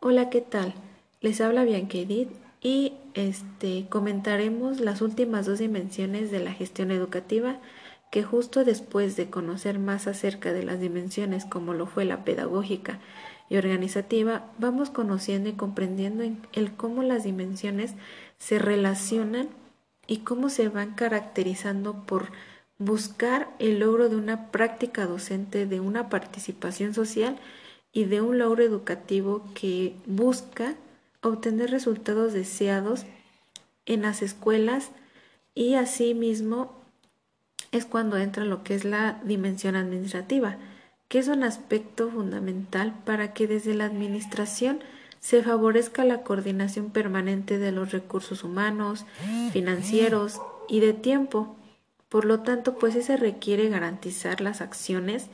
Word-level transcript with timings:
Hola, 0.00 0.28
¿qué 0.28 0.42
tal? 0.42 0.74
Les 1.22 1.40
habla 1.40 1.64
Bianca 1.64 1.96
Edith 1.96 2.28
y 2.60 2.92
este 3.14 3.86
comentaremos 3.88 4.78
las 4.78 5.00
últimas 5.00 5.46
dos 5.46 5.58
dimensiones 5.58 6.30
de 6.30 6.38
la 6.38 6.52
gestión 6.52 6.90
educativa 6.90 7.56
que 8.10 8.22
justo 8.22 8.62
después 8.62 9.16
de 9.16 9.30
conocer 9.30 9.78
más 9.78 10.06
acerca 10.06 10.52
de 10.52 10.64
las 10.64 10.80
dimensiones 10.80 11.46
como 11.46 11.72
lo 11.72 11.86
fue 11.86 12.04
la 12.04 12.24
pedagógica 12.24 13.00
y 13.48 13.56
organizativa, 13.56 14.44
vamos 14.58 14.90
conociendo 14.90 15.48
y 15.48 15.54
comprendiendo 15.54 16.24
el 16.52 16.72
cómo 16.72 17.02
las 17.02 17.24
dimensiones 17.24 17.94
se 18.36 18.58
relacionan 18.58 19.48
y 20.06 20.18
cómo 20.18 20.50
se 20.50 20.68
van 20.68 20.94
caracterizando 20.94 22.04
por 22.04 22.32
buscar 22.78 23.48
el 23.58 23.78
logro 23.78 24.10
de 24.10 24.16
una 24.16 24.50
práctica 24.50 25.06
docente, 25.06 25.64
de 25.66 25.80
una 25.80 26.10
participación 26.10 26.92
social 26.92 27.38
y 27.96 28.04
de 28.04 28.20
un 28.20 28.36
logro 28.36 28.62
educativo 28.62 29.42
que 29.54 29.96
busca 30.04 30.74
obtener 31.22 31.70
resultados 31.70 32.34
deseados 32.34 33.06
en 33.86 34.02
las 34.02 34.20
escuelas 34.20 34.90
y 35.54 35.76
asimismo 35.76 36.74
es 37.72 37.86
cuando 37.86 38.18
entra 38.18 38.44
lo 38.44 38.62
que 38.64 38.74
es 38.74 38.84
la 38.84 39.18
dimensión 39.24 39.76
administrativa, 39.76 40.58
que 41.08 41.20
es 41.20 41.28
un 41.28 41.42
aspecto 41.42 42.10
fundamental 42.10 42.92
para 43.06 43.32
que 43.32 43.46
desde 43.46 43.72
la 43.72 43.86
administración 43.86 44.80
se 45.18 45.42
favorezca 45.42 46.04
la 46.04 46.20
coordinación 46.22 46.90
permanente 46.90 47.56
de 47.56 47.72
los 47.72 47.92
recursos 47.92 48.44
humanos, 48.44 49.06
financieros 49.52 50.38
y 50.68 50.80
de 50.80 50.92
tiempo. 50.92 51.56
Por 52.10 52.26
lo 52.26 52.40
tanto, 52.40 52.74
pues 52.74 52.92
se 53.02 53.16
requiere 53.16 53.70
garantizar 53.70 54.42
las 54.42 54.60
acciones 54.60 55.30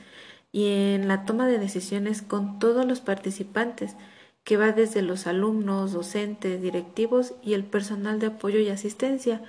y 0.53 0.67
en 0.67 1.09
la 1.09 1.25
toma 1.25 1.47
de 1.47 1.59
decisiones 1.59 2.21
con 2.21 2.59
todos 2.59 2.85
los 2.85 3.01
participantes, 3.01 3.97
que 4.45 4.55
va 4.55 4.71
desde 4.71 5.01
los 5.01 5.27
alumnos, 5.27 5.93
docentes, 5.93 6.61
directivos 6.61 7.33
y 7.41 7.53
el 7.53 7.63
personal 7.63 8.19
de 8.19 8.27
apoyo 8.27 8.59
y 8.59 8.69
asistencia, 8.69 9.41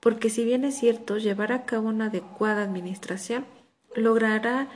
porque 0.00 0.30
si 0.30 0.44
bien 0.44 0.64
es 0.64 0.78
cierto, 0.78 1.18
llevar 1.18 1.52
a 1.52 1.64
cabo 1.64 1.88
una 1.88 2.06
adecuada 2.06 2.62
administración 2.62 3.44
logrará 3.94 4.68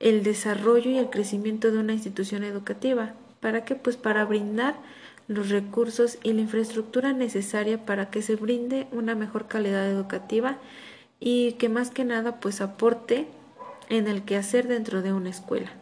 el 0.00 0.22
desarrollo 0.22 0.90
y 0.90 0.98
el 0.98 1.10
crecimiento 1.10 1.70
de 1.70 1.78
una 1.78 1.92
institución 1.92 2.42
educativa. 2.42 3.14
¿Para 3.40 3.64
qué? 3.64 3.74
Pues 3.74 3.96
para 3.96 4.24
brindar 4.24 4.76
los 5.28 5.50
recursos 5.50 6.18
y 6.22 6.32
la 6.32 6.42
infraestructura 6.42 7.12
necesaria 7.12 7.84
para 7.84 8.10
que 8.10 8.22
se 8.22 8.36
brinde 8.36 8.86
una 8.92 9.14
mejor 9.14 9.46
calidad 9.46 9.88
educativa 9.88 10.58
y 11.20 11.52
que 11.52 11.68
más 11.68 11.90
que 11.90 12.04
nada 12.04 12.40
pues 12.40 12.60
aporte 12.60 13.26
en 13.88 14.08
el 14.08 14.24
quehacer 14.24 14.68
dentro 14.68 15.02
de 15.02 15.12
una 15.12 15.30
escuela. 15.30 15.72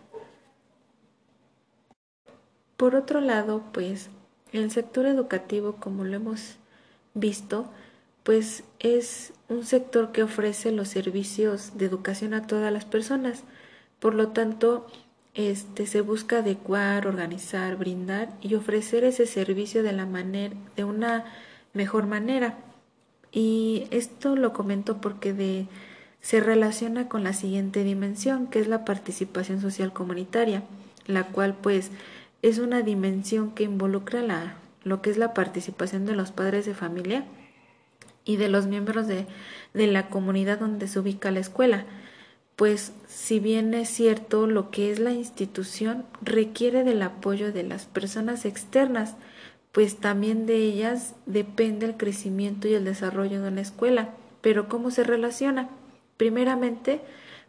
Por 2.76 2.96
otro 2.96 3.20
lado, 3.20 3.62
pues 3.72 4.10
el 4.52 4.70
sector 4.70 5.06
educativo, 5.06 5.76
como 5.76 6.04
lo 6.04 6.16
hemos 6.16 6.56
visto, 7.14 7.70
pues 8.22 8.64
es 8.78 9.32
un 9.48 9.64
sector 9.64 10.12
que 10.12 10.22
ofrece 10.22 10.72
los 10.72 10.88
servicios 10.88 11.76
de 11.76 11.86
educación 11.86 12.34
a 12.34 12.46
todas 12.46 12.72
las 12.72 12.84
personas. 12.84 13.44
Por 13.98 14.14
lo 14.14 14.28
tanto, 14.28 14.86
este 15.34 15.86
se 15.86 16.00
busca 16.00 16.38
adecuar, 16.38 17.06
organizar, 17.06 17.76
brindar 17.76 18.32
y 18.40 18.54
ofrecer 18.54 19.04
ese 19.04 19.26
servicio 19.26 19.82
de 19.82 19.92
la 19.92 20.06
manera 20.06 20.54
de 20.76 20.84
una 20.84 21.24
mejor 21.72 22.06
manera. 22.06 22.58
Y 23.32 23.86
esto 23.90 24.36
lo 24.36 24.52
comento 24.52 25.00
porque 25.00 25.32
de 25.32 25.66
se 26.22 26.40
relaciona 26.40 27.08
con 27.08 27.24
la 27.24 27.32
siguiente 27.32 27.84
dimensión, 27.84 28.46
que 28.46 28.60
es 28.60 28.68
la 28.68 28.84
participación 28.84 29.60
social 29.60 29.92
comunitaria, 29.92 30.62
la 31.06 31.24
cual 31.24 31.54
pues 31.60 31.90
es 32.40 32.58
una 32.58 32.82
dimensión 32.82 33.50
que 33.50 33.64
involucra 33.64 34.22
la, 34.22 34.54
lo 34.84 35.02
que 35.02 35.10
es 35.10 35.18
la 35.18 35.34
participación 35.34 36.06
de 36.06 36.14
los 36.14 36.30
padres 36.30 36.64
de 36.64 36.74
familia 36.74 37.24
y 38.24 38.36
de 38.36 38.48
los 38.48 38.66
miembros 38.66 39.08
de, 39.08 39.26
de 39.74 39.88
la 39.88 40.08
comunidad 40.08 40.60
donde 40.60 40.86
se 40.86 41.00
ubica 41.00 41.32
la 41.32 41.40
escuela. 41.40 41.86
Pues 42.54 42.92
si 43.08 43.40
bien 43.40 43.74
es 43.74 43.88
cierto 43.88 44.46
lo 44.46 44.70
que 44.70 44.92
es 44.92 45.00
la 45.00 45.10
institución 45.10 46.04
requiere 46.20 46.84
del 46.84 47.02
apoyo 47.02 47.52
de 47.52 47.64
las 47.64 47.86
personas 47.86 48.44
externas, 48.44 49.16
pues 49.72 49.96
también 49.96 50.46
de 50.46 50.56
ellas 50.56 51.14
depende 51.26 51.86
el 51.86 51.96
crecimiento 51.96 52.68
y 52.68 52.74
el 52.74 52.84
desarrollo 52.84 53.42
de 53.42 53.48
una 53.48 53.60
escuela. 53.60 54.10
Pero 54.40 54.68
¿cómo 54.68 54.90
se 54.92 55.02
relaciona? 55.02 55.68
Primeramente, 56.16 57.00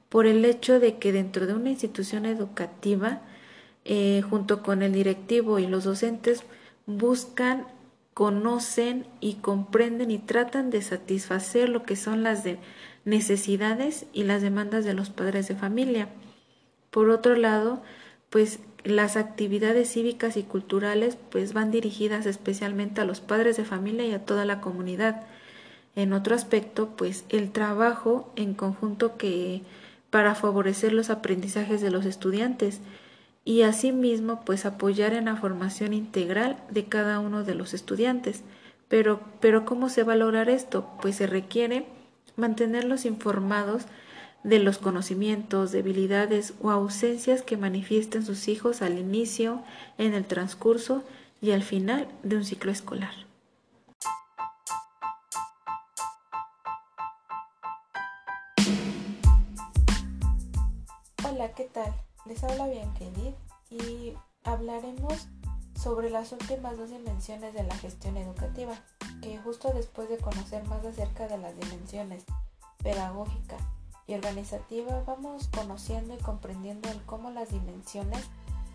por 0.10 0.26
el 0.28 0.46
hecho 0.46 0.80
de 0.80 0.98
que 0.98 1.12
dentro 1.12 1.48
de 1.48 1.54
una 1.54 1.70
institución 1.70 2.26
educativa, 2.26 3.22
eh, 3.86 4.22
junto 4.30 4.64
con 4.64 4.82
el 4.82 4.94
directivo 4.94 5.60
y 5.60 5.68
los 5.68 5.84
docentes, 5.84 6.44
buscan, 6.86 7.68
conocen 8.14 9.08
y 9.20 9.36
comprenden 9.36 10.12
y 10.12 10.20
tratan 10.20 10.70
de 10.70 10.82
satisfacer 10.82 11.70
lo 11.70 11.84
que 11.84 11.96
son 11.96 12.24
las 12.24 12.44
necesidades 13.06 14.06
y 14.14 14.24
las 14.24 14.42
demandas 14.42 14.86
de 14.86 14.94
los 14.94 15.10
padres 15.10 15.48
de 15.48 15.56
familia. 15.56 16.10
Por 16.92 17.10
otro 17.10 17.36
lado, 17.36 17.82
pues 18.30 18.60
las 18.84 19.16
actividades 19.18 19.92
cívicas 19.92 20.38
y 20.38 20.44
culturales 20.44 21.18
pues 21.32 21.54
van 21.54 21.72
dirigidas 21.72 22.26
especialmente 22.26 23.02
a 23.02 23.06
los 23.06 23.22
padres 23.22 23.58
de 23.58 23.66
familia 23.66 24.06
y 24.06 24.12
a 24.14 24.26
toda 24.26 24.46
la 24.46 24.62
comunidad 24.62 25.24
en 25.96 26.14
otro 26.14 26.36
aspecto, 26.36 26.90
pues 26.96 27.26
el 27.30 27.52
trabajo 27.52 28.32
en 28.36 28.54
conjunto 28.54 29.18
que 29.18 29.62
para 30.10 30.36
favorecer 30.36 30.94
los 30.94 31.10
aprendizajes 31.10 31.82
de 31.82 31.92
los 31.92 32.06
estudiantes 32.06 32.80
y 33.46 33.64
asimismo 33.64 34.42
pues 34.46 34.66
apoyar 34.66 35.14
en 35.14 35.26
la 35.26 35.36
formación 35.36 35.94
integral 35.94 36.58
de 36.70 36.86
cada 36.86 37.20
uno 37.20 37.44
de 37.44 37.56
los 37.56 37.74
estudiantes. 37.74 38.44
Pero, 38.88 39.22
pero 39.40 39.66
¿cómo 39.66 39.90
se 39.90 40.04
va 40.04 40.14
a 40.14 40.18
lograr 40.18 40.50
esto? 40.50 40.88
Pues 41.02 41.16
se 41.16 41.28
requiere 41.28 41.86
mantenerlos 42.36 43.06
informados 43.06 43.84
de 44.44 44.60
los 44.60 44.78
conocimientos, 44.78 45.72
debilidades 45.72 46.54
o 46.62 46.70
ausencias 46.70 47.42
que 47.42 47.58
manifiesten 47.58 48.26
sus 48.26 48.48
hijos 48.48 48.82
al 48.82 49.00
inicio, 49.00 49.64
en 49.98 50.14
el 50.14 50.26
transcurso 50.26 51.04
y 51.42 51.52
al 51.52 51.64
final 51.64 52.08
de 52.24 52.38
un 52.38 52.44
ciclo 52.44 52.72
escolar. 52.72 53.33
Tal? 61.74 61.94
Les 62.26 62.42
habla 62.44 62.68
Bianca 62.68 63.04
Edith 63.04 63.36
y 63.70 64.14
hablaremos 64.44 65.28
sobre 65.76 66.10
las 66.10 66.32
últimas 66.32 66.78
dos 66.78 66.92
dimensiones 66.92 67.54
de 67.54 67.64
la 67.64 67.76
gestión 67.76 68.16
educativa, 68.16 68.74
que 69.22 69.38
justo 69.40 69.72
después 69.74 70.08
de 70.08 70.18
conocer 70.18 70.64
más 70.66 70.86
acerca 70.86 71.28
de 71.28 71.38
las 71.38 71.58
dimensiones 71.58 72.24
pedagógica 72.82 73.58
y 74.08 74.14
organizativa, 74.14 75.04
vamos 75.06 75.48
conociendo 75.48 76.14
y 76.14 76.18
comprendiendo 76.18 76.90
cómo 77.06 77.32
las 77.32 77.50
dimensiones 77.50 78.24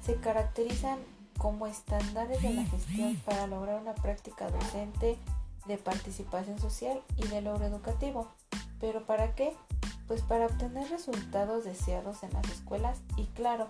se 0.04 0.16
caracterizan 0.16 0.98
como 1.38 1.66
estándares 1.66 2.42
de 2.42 2.53
la 2.53 2.64
gestión 2.64 3.16
para 3.25 3.47
lograr 3.47 3.81
una 3.81 3.94
práctica 3.94 4.50
docente 4.50 5.19
de 5.66 5.78
participación 5.78 6.58
social 6.58 7.00
y 7.16 7.28
de 7.28 7.42
logro 7.42 7.66
educativo. 7.66 8.28
¿Pero 8.81 9.04
para 9.06 9.34
qué? 9.34 9.54
Pues 10.08 10.22
para 10.22 10.46
obtener 10.46 10.91
resultados 10.91 11.64
deseados 11.64 12.22
en 12.22 12.32
las 12.32 12.48
escuelas 12.50 12.98
y 13.16 13.26
claro, 13.26 13.69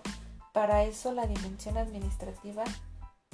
para 0.53 0.83
eso 0.83 1.11
la 1.11 1.27
dimensión 1.27 1.77
administrativa 1.77 2.63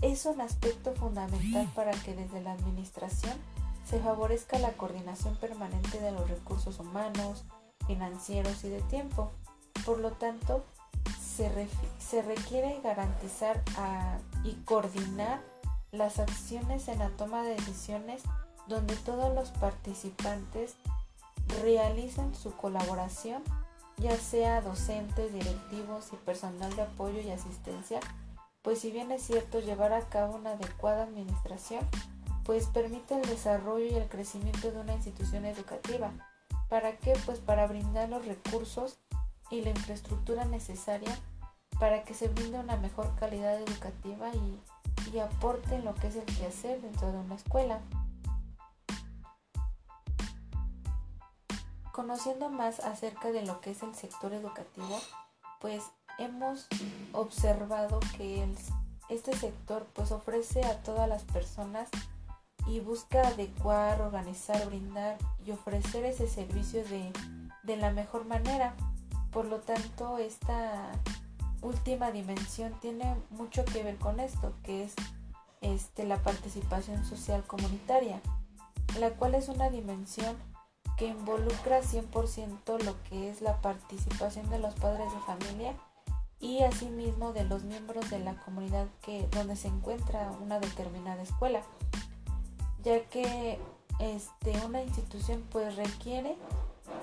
es 0.02 0.26
un 0.26 0.42
aspecto 0.42 0.94
fundamental 0.96 1.68
para 1.74 1.92
que 1.92 2.16
desde 2.16 2.42
la 2.42 2.54
administración 2.54 3.34
se 3.90 4.00
favorezca 4.00 4.60
la 4.60 4.74
coordinación 4.74 5.36
permanente 5.36 6.00
de 6.00 6.12
los 6.12 6.30
recursos 6.30 6.80
humanos, 6.80 7.46
financieros 7.88 8.64
y 8.64 8.70
de 8.70 8.82
tiempo. 8.82 9.32
Por 9.86 10.00
lo 10.00 10.12
tanto, 10.12 10.66
se, 11.22 11.68
se 12.00 12.22
requiere 12.24 12.82
garantizar 12.84 13.62
y 14.44 14.54
coordinar 14.66 15.42
las 15.92 16.20
acciones 16.20 16.88
en 16.88 17.00
la 17.00 17.10
toma 17.10 17.44
de 17.44 17.56
decisiones 17.56 18.24
donde 18.68 18.96
todos 18.96 19.34
los 19.36 19.52
participantes 19.52 20.76
realizan 21.62 22.34
su 22.36 22.56
colaboración, 22.56 23.44
ya 23.98 24.18
sea 24.18 24.62
docentes, 24.62 25.34
directivos 25.34 26.12
y 26.14 26.18
personal 26.18 26.76
de 26.76 26.84
apoyo 26.84 27.22
y 27.22 27.32
asistencia, 27.32 28.00
pues 28.62 28.80
si 28.80 28.92
bien 28.92 29.12
es 29.12 29.22
cierto 29.22 29.60
llevar 29.60 29.94
a 29.94 30.10
cabo 30.10 30.36
una 30.36 30.52
adecuada 30.52 31.04
administración, 31.04 31.88
pues 32.44 32.68
permite 32.68 33.16
el 33.16 33.28
desarrollo 33.28 33.86
y 33.86 33.96
el 33.96 34.08
crecimiento 34.08 34.72
de 34.72 34.80
una 34.80 34.94
institución 34.94 35.46
educativa. 35.46 36.12
¿Para 36.70 36.98
qué? 36.98 37.14
Pues 37.26 37.40
para 37.40 37.68
brindar 37.68 38.10
los 38.10 38.26
recursos 38.26 38.98
y 39.50 39.62
la 39.62 39.70
infraestructura 39.70 40.46
necesaria 40.46 41.16
para 41.80 42.04
que 42.04 42.14
se 42.14 42.28
brinde 42.28 42.60
una 42.60 42.78
mejor 42.78 43.14
calidad 43.20 43.60
educativa 43.62 44.30
y, 44.34 44.60
y 45.14 45.20
aporte 45.20 45.76
en 45.76 45.86
lo 45.86 45.94
que 45.96 46.08
es 46.08 46.16
el 46.16 46.26
quehacer 46.26 46.82
dentro 46.82 47.12
de 47.12 47.18
una 47.18 47.36
escuela. 47.36 47.82
Conociendo 51.96 52.50
más 52.50 52.82
acerca 52.82 53.32
de 53.32 53.46
lo 53.46 53.62
que 53.62 53.72
es 53.72 53.82
el 53.82 53.96
sector 53.96 54.34
educativo, 54.34 55.00
pues 55.62 55.82
hemos 56.20 56.68
observado 57.14 58.02
que 58.18 58.46
este 59.08 59.34
sector 59.34 59.88
pues 59.94 60.12
ofrece 60.12 60.66
a 60.66 60.84
todas 60.84 61.08
las 61.08 61.24
personas 61.24 61.88
y 62.68 62.82
busca 62.82 63.26
adecuar, 63.26 64.02
organizar, 64.02 64.66
brindar 64.66 65.18
y 65.46 65.52
ofrecer 65.52 66.04
ese 66.04 66.28
servicio 66.28 66.84
de, 66.84 67.78
la 67.78 67.92
mejor 67.92 68.26
manera. 68.26 68.76
Por 69.32 69.46
lo 69.46 69.60
tanto, 69.60 70.18
esta 70.18 70.92
última 71.62 72.12
dimensión 72.12 72.78
tiene 72.82 73.16
mucho 73.30 73.64
que 73.64 73.84
ver 73.84 73.96
con 73.96 74.20
esto, 74.20 74.52
que 74.64 74.84
es 74.84 74.96
este, 75.62 76.04
la 76.04 76.18
participación 76.18 77.06
social 77.06 77.46
comunitaria, 77.48 78.20
la 79.00 79.12
cual 79.12 79.36
es 79.36 79.48
una 79.48 79.70
dimensión 79.70 80.36
que 80.98 81.08
involucra 81.08 81.82
100% 81.82 82.84
lo 82.84 82.96
que 83.04 83.30
es 83.30 83.42
la 83.42 83.58
participación 83.62 84.50
de 84.50 84.60
los 84.60 84.74
padres 84.76 85.12
de 85.12 85.20
familia 85.22 85.74
y 86.40 86.62
asimismo 86.64 87.34
de 87.34 87.44
los 87.44 87.64
miembros 87.64 88.10
de 88.10 88.20
la 88.20 88.36
comunidad 88.36 88.88
que 89.02 89.28
donde 89.32 89.56
se 89.56 89.68
encuentra 89.68 90.32
una 90.42 90.60
determinada 90.60 91.22
escuela 91.22 91.62
ya 92.86 93.04
que 93.10 93.58
este, 94.00 94.66
una 94.66 94.82
institución 94.84 95.44
pues 95.52 95.76
requiere 95.76 96.38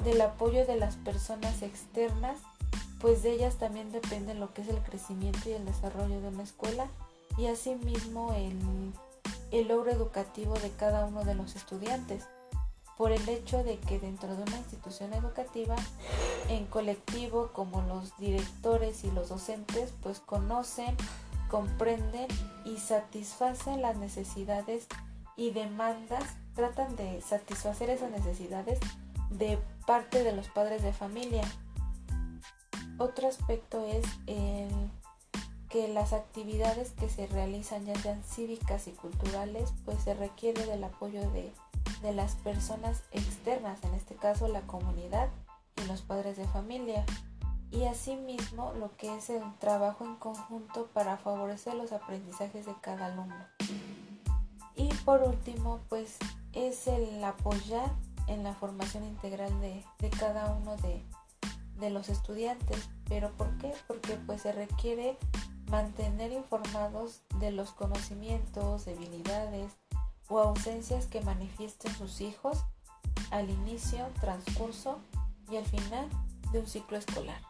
del 0.05 0.21
apoyo 0.21 0.65
de 0.65 0.77
las 0.77 0.97
personas 0.97 1.61
externas, 1.63 2.39
pues 3.01 3.23
de 3.23 3.33
ellas 3.33 3.57
también 3.57 3.91
depende 3.91 4.35
lo 4.35 4.55
que 4.55 4.63
es 4.63 4.69
el 4.69 4.79
crecimiento 4.79 5.51
y 5.51 5.53
el 5.53 5.67
desarrollo 5.67 6.21
de 6.21 6.29
una 6.29 6.45
escuela 6.45 6.87
y 7.37 7.47
asimismo 7.47 8.33
el, 8.35 8.57
el 9.51 9.69
logro 9.69 9.91
educativo 9.91 10.55
de 10.55 10.71
cada 10.71 11.05
uno 11.05 11.25
de 11.25 11.35
los 11.35 11.57
estudiantes, 11.57 12.29
por 12.97 13.13
el 13.13 13.29
hecho 13.29 13.65
de 13.65 13.79
que 13.79 13.99
dentro 13.99 14.35
de 14.37 14.43
una 14.43 14.59
institución 14.59 15.13
educativa, 15.15 15.77
en 16.49 16.67
colectivo 16.67 17.51
como 17.53 17.83
los 17.83 18.17
directores 18.19 19.05
y 19.05 19.11
los 19.11 19.29
docentes, 19.29 19.93
pues 20.03 20.21
conocen, 20.21 20.97
comprenden 21.51 22.29
y 22.65 22.79
satisfacen 22.79 23.83
las 23.83 23.97
necesidades 23.97 24.87
y 25.37 25.51
demandas 25.51 26.25
tratan 26.55 26.97
de 26.97 27.21
satisfacer 27.23 27.91
esas 27.91 28.11
necesidades 28.11 28.79
de 29.31 29.59
parte 29.87 30.23
de 30.23 30.33
los 30.33 30.49
padres 30.49 30.83
de 30.83 30.93
familia. 30.93 31.45
Otro 32.99 33.29
aspecto 33.29 33.85
es 33.87 34.05
que 35.69 35.89
las 35.89 36.13
actividades 36.13 36.91
que 36.91 37.09
se 37.09 37.27
realizan, 37.27 37.87
ya 37.87 37.95
sean 37.97 38.23
cívicas 38.23 38.87
y 38.89 38.93
culturales, 38.93 39.73
pues 39.87 40.03
se 40.03 40.13
requiere 40.15 40.67
del 40.67 40.85
apoyo 40.85 41.21
de, 41.31 41.51
de 42.03 42.13
las 42.13 42.35
personas 42.37 43.03
externas, 43.13 43.83
en 43.85 43.95
este 43.95 44.17
caso 44.17 44.49
la 44.49 44.63
comunidad 44.63 45.29
y 45.77 45.87
los 45.87 46.03
padres 46.03 46.37
de 46.37 46.47
familia. 46.49 47.05
Y 47.71 47.85
asimismo 47.85 48.73
lo 48.79 48.95
que 48.97 49.17
es 49.17 49.31
el 49.31 49.43
trabajo 49.59 50.05
en 50.05 50.17
conjunto 50.17 50.89
para 50.93 51.17
favorecer 51.17 51.75
los 51.75 51.93
aprendizajes 51.93 52.67
de 52.67 52.75
cada 52.83 53.07
alumno. 53.07 53.47
Y 54.77 54.93
por 55.05 55.23
último, 55.23 55.81
pues 55.89 56.19
es 56.53 56.87
el 56.87 57.23
apoyar 57.25 57.91
en 58.27 58.43
la 58.43 58.53
formación 58.53 59.05
integral 59.05 59.59
de, 59.61 59.85
cada 60.19 60.53
uno 60.53 60.77
de, 60.79 61.03
de, 61.79 61.91
los 61.91 62.11
estudiantes. 62.11 62.91
¿Pero 63.09 63.31
por 63.33 63.57
qué? 63.59 63.73
Porque 63.87 64.17
pues 64.27 64.43
se 64.43 64.53
requiere 64.53 65.17
mantener 65.71 66.33
informados 66.33 67.23
de 67.39 67.53
los 67.53 67.73
conocimientos, 67.73 68.85
debilidades 68.85 69.73
o 70.33 70.39
ausencias 70.39 71.07
que 71.07 71.21
manifiesten 71.21 71.95
sus 71.95 72.23
hijos 72.23 72.65
al 73.31 73.51
inicio, 73.51 74.07
transcurso 74.19 74.99
y 75.51 75.57
al 75.57 75.67
final 75.67 76.09
de 76.53 76.61
un 76.61 76.67
ciclo 76.67 76.97
escolar. 76.97 77.41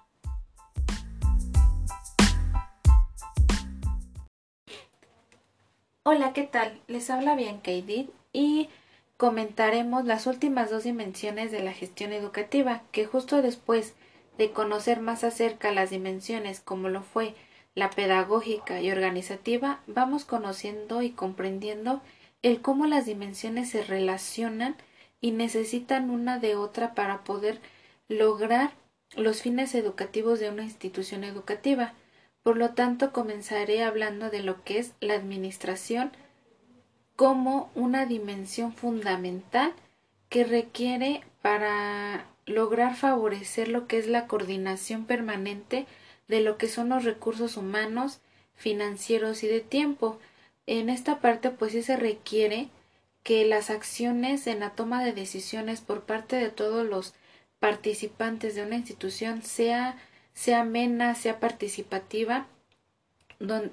Hola, 6.03 6.33
¿qué 6.33 6.43
tal? 6.43 6.81
Les 6.89 7.09
habla 7.11 7.37
Bianca 7.37 7.71
Edith 7.71 8.11
y 8.33 8.69
comentaremos 9.17 10.05
las 10.05 10.27
últimas 10.27 10.69
dos 10.69 10.83
dimensiones 10.83 11.53
de 11.53 11.63
la 11.63 11.73
gestión 11.73 12.13
educativa, 12.13 12.83
que 12.91 13.07
justo 13.07 13.41
después 13.43 13.95
de 14.39 14.51
conocer 14.51 15.01
más 15.01 15.23
acerca 15.23 15.71
las 15.71 15.91
dimensiones 15.91 16.59
como 16.59 16.89
lo 16.89 17.03
fue 17.03 17.37
la 17.77 17.91
pedagógica 17.91 18.81
y 18.81 18.91
organizativa, 18.91 19.79
vamos 19.87 20.25
conociendo 20.25 21.03
y 21.03 21.11
comprendiendo 21.11 22.03
el 22.43 22.61
cómo 22.61 22.87
las 22.87 23.07
dimensiones 23.07 23.71
se 23.71 23.85
relacionan 23.85 24.77
y 25.21 25.31
necesitan 25.31 26.11
una 26.11 26.39
de 26.39 26.57
otra 26.57 26.95
para 26.95 27.25
poder 27.25 27.61
lograr 28.09 28.73
los 29.17 29.43
fines 29.43 29.75
educativos 29.75 30.41
de 30.41 30.51
una 30.51 30.65
institución 30.65 31.25
educativa. 31.25 31.95
Por 32.43 32.57
lo 32.57 32.71
tanto, 32.71 33.13
comenzaré 33.13 33.85
hablando 33.85 34.31
de 34.31 34.43
lo 34.43 34.65
que 34.65 34.79
es 34.79 34.93
la 35.01 35.15
administración 35.15 36.13
como 37.15 37.71
una 37.75 38.07
dimensión 38.07 38.73
fundamental 38.73 39.73
que 40.29 40.45
requiere 40.45 41.23
para 41.43 42.27
lograr 42.47 42.97
favorecer 42.97 43.69
lo 43.69 43.87
que 43.87 43.99
es 43.99 44.09
la 44.09 44.27
coordinación 44.27 45.05
permanente 45.05 45.87
de 46.27 46.41
lo 46.41 46.57
que 46.57 46.69
son 46.69 46.89
los 46.89 47.05
recursos 47.05 47.57
humanos, 47.57 48.21
financieros 48.55 49.43
y 49.45 49.49
de 49.49 49.61
tiempo. 49.61 50.19
En 50.67 50.89
esta 50.91 51.21
parte 51.21 51.51
pues 51.51 51.73
sí 51.73 51.83
se 51.83 51.97
requiere 51.97 52.69
que 53.23 53.45
las 53.45 53.71
acciones 53.71 54.47
en 54.47 54.61
la 54.61 54.71
toma 54.71 55.05
de 55.05 55.13
decisiones 55.13 55.81
por 55.81 56.03
parte 56.03 56.37
de 56.37 56.51
todos 56.51 56.87
los 56.87 57.15
participantes 57.59 58.55
de 58.55 58.65
una 58.65 58.77
institución 58.77 59.43
sea 59.43 59.97
sea 60.35 60.61
amena, 60.61 61.15
sea 61.15 61.41
participativa, 61.41 62.47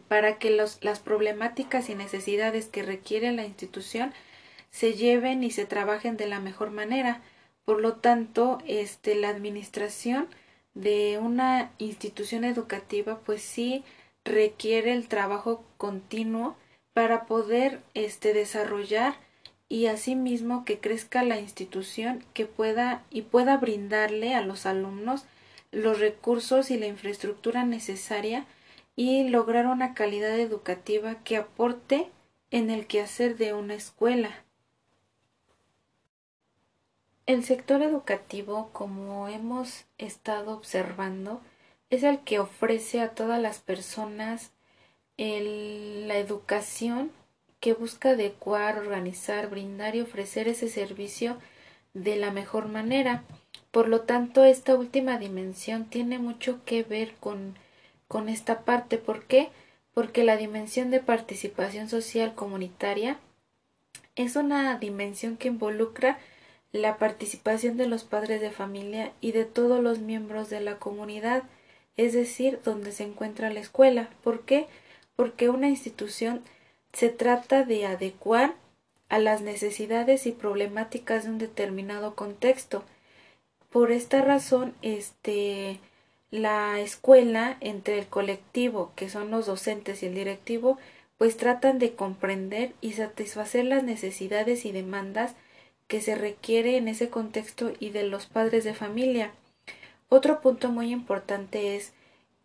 para 0.08 0.40
que 0.40 0.50
los, 0.50 0.84
las 0.84 1.00
problemáticas 1.00 1.90
y 1.90 1.96
necesidades 1.96 2.68
que 2.68 2.84
requiere 2.84 3.32
la 3.32 3.46
institución 3.46 4.14
se 4.72 4.94
lleven 4.94 5.44
y 5.44 5.52
se 5.52 5.66
trabajen 5.66 6.18
de 6.18 6.28
la 6.28 6.40
mejor 6.40 6.72
manera. 6.72 7.22
Por 7.66 7.82
lo 7.82 7.94
tanto, 7.94 8.58
este, 8.66 9.16
la 9.16 9.30
administración 9.30 10.28
de 10.74 11.20
una 11.22 11.72
institución 11.78 12.44
educativa, 12.44 13.20
pues 13.20 13.42
sí 13.42 13.84
requiere 14.26 14.94
el 14.94 15.08
trabajo 15.08 15.64
continuo 15.78 16.56
para 17.00 17.28
poder 17.28 17.82
este, 17.94 18.34
desarrollar 18.34 19.16
y 19.70 19.86
asimismo 19.86 20.66
que 20.66 20.82
crezca 20.82 21.24
la 21.24 21.40
institución 21.40 22.26
que 22.34 22.46
pueda 22.46 23.06
y 23.10 23.22
pueda 23.22 23.56
brindarle 23.56 24.36
a 24.36 24.42
los 24.42 24.66
alumnos 24.66 25.24
los 25.72 26.02
recursos 26.02 26.72
y 26.72 26.78
la 26.78 26.88
infraestructura 26.88 27.64
necesaria 27.64 28.46
y 28.98 29.30
lograr 29.30 29.68
una 29.68 29.94
calidad 29.94 30.38
educativa 30.38 31.24
que 31.24 31.38
aporte 31.38 32.10
en 32.52 32.70
el 32.70 32.86
quehacer 32.86 33.38
de 33.38 33.54
una 33.54 33.76
escuela. 33.76 34.44
El 37.28 37.46
sector 37.46 37.82
educativo, 37.82 38.72
como 38.74 39.30
hemos 39.30 39.86
estado 39.98 40.52
observando, 40.52 41.40
es 41.90 42.04
el 42.04 42.20
que 42.26 42.40
ofrece 42.40 43.00
a 43.00 43.12
todas 43.16 43.42
las 43.42 43.60
personas 43.60 44.52
la 45.20 46.18
educación 46.18 47.12
que 47.60 47.74
busca 47.74 48.12
adecuar, 48.12 48.80
organizar, 48.80 49.50
brindar 49.50 49.96
y 49.96 50.02
ofrecer 50.02 50.48
ese 50.48 50.70
servicio 50.70 51.38
de 51.94 52.16
la 52.16 52.32
mejor 52.32 52.70
manera. 52.70 53.24
Por 53.72 53.90
lo 53.90 54.02
tanto, 54.02 54.46
esta 54.46 54.76
última 54.76 55.18
dimensión 55.18 55.86
tiene 55.86 56.20
mucho 56.20 56.64
que 56.64 56.84
ver 56.84 57.16
con, 57.20 57.56
con 58.08 58.30
esta 58.30 58.62
parte. 58.62 58.98
¿Por 58.98 59.26
qué? 59.26 59.50
Porque 59.94 60.24
la 60.24 60.38
dimensión 60.38 60.90
de 60.90 61.02
participación 61.02 61.90
social 61.90 62.34
comunitaria 62.34 63.20
es 64.16 64.38
una 64.38 64.78
dimensión 64.80 65.36
que 65.36 65.50
involucra 65.50 66.18
la 66.72 66.98
participación 66.98 67.76
de 67.78 67.88
los 67.88 68.04
padres 68.06 68.40
de 68.40 68.52
familia 68.52 69.12
y 69.20 69.34
de 69.34 69.44
todos 69.44 69.84
los 69.84 70.00
miembros 70.00 70.50
de 70.50 70.62
la 70.62 70.78
comunidad, 70.78 71.44
es 71.98 72.14
decir, 72.14 72.62
donde 72.64 72.92
se 72.92 73.04
encuentra 73.04 73.50
la 73.50 73.60
escuela. 73.60 74.10
¿Por 74.24 74.46
qué? 74.46 74.68
Porque 75.20 75.50
una 75.50 75.68
institución 75.68 76.46
se 76.94 77.10
trata 77.10 77.66
de 77.66 77.86
adecuar 77.86 78.56
a 79.10 79.20
las 79.20 79.42
necesidades 79.42 80.26
y 80.26 80.32
problemáticas 80.32 81.26
de 81.26 81.32
un 81.32 81.40
determinado 81.40 82.16
contexto 82.16 82.86
por 83.70 83.92
esta 83.92 84.22
razón, 84.22 84.74
este, 84.82 85.82
la 86.32 86.80
escuela 86.80 87.58
entre 87.60 88.00
el 88.00 88.08
colectivo, 88.08 88.94
que 88.96 89.10
son 89.10 89.30
los 89.30 89.46
docentes 89.46 90.04
y 90.04 90.06
el 90.06 90.16
directivo, 90.16 90.78
pues 91.18 91.36
tratan 91.36 91.80
de 91.80 91.96
comprender 91.96 92.72
y 92.80 92.94
satisfacer 92.94 93.66
las 93.66 93.84
necesidades 93.84 94.64
y 94.64 94.72
demandas 94.72 95.36
que 95.90 96.00
se 96.00 96.16
requiere 96.16 96.78
en 96.78 96.88
ese 96.88 97.10
contexto 97.10 97.74
y 97.78 97.90
de 97.90 98.04
los 98.04 98.26
padres 98.26 98.64
de 98.64 98.74
familia. 98.74 99.34
Otro 100.08 100.40
punto 100.40 100.70
muy 100.70 100.94
importante 100.94 101.76
es 101.76 101.92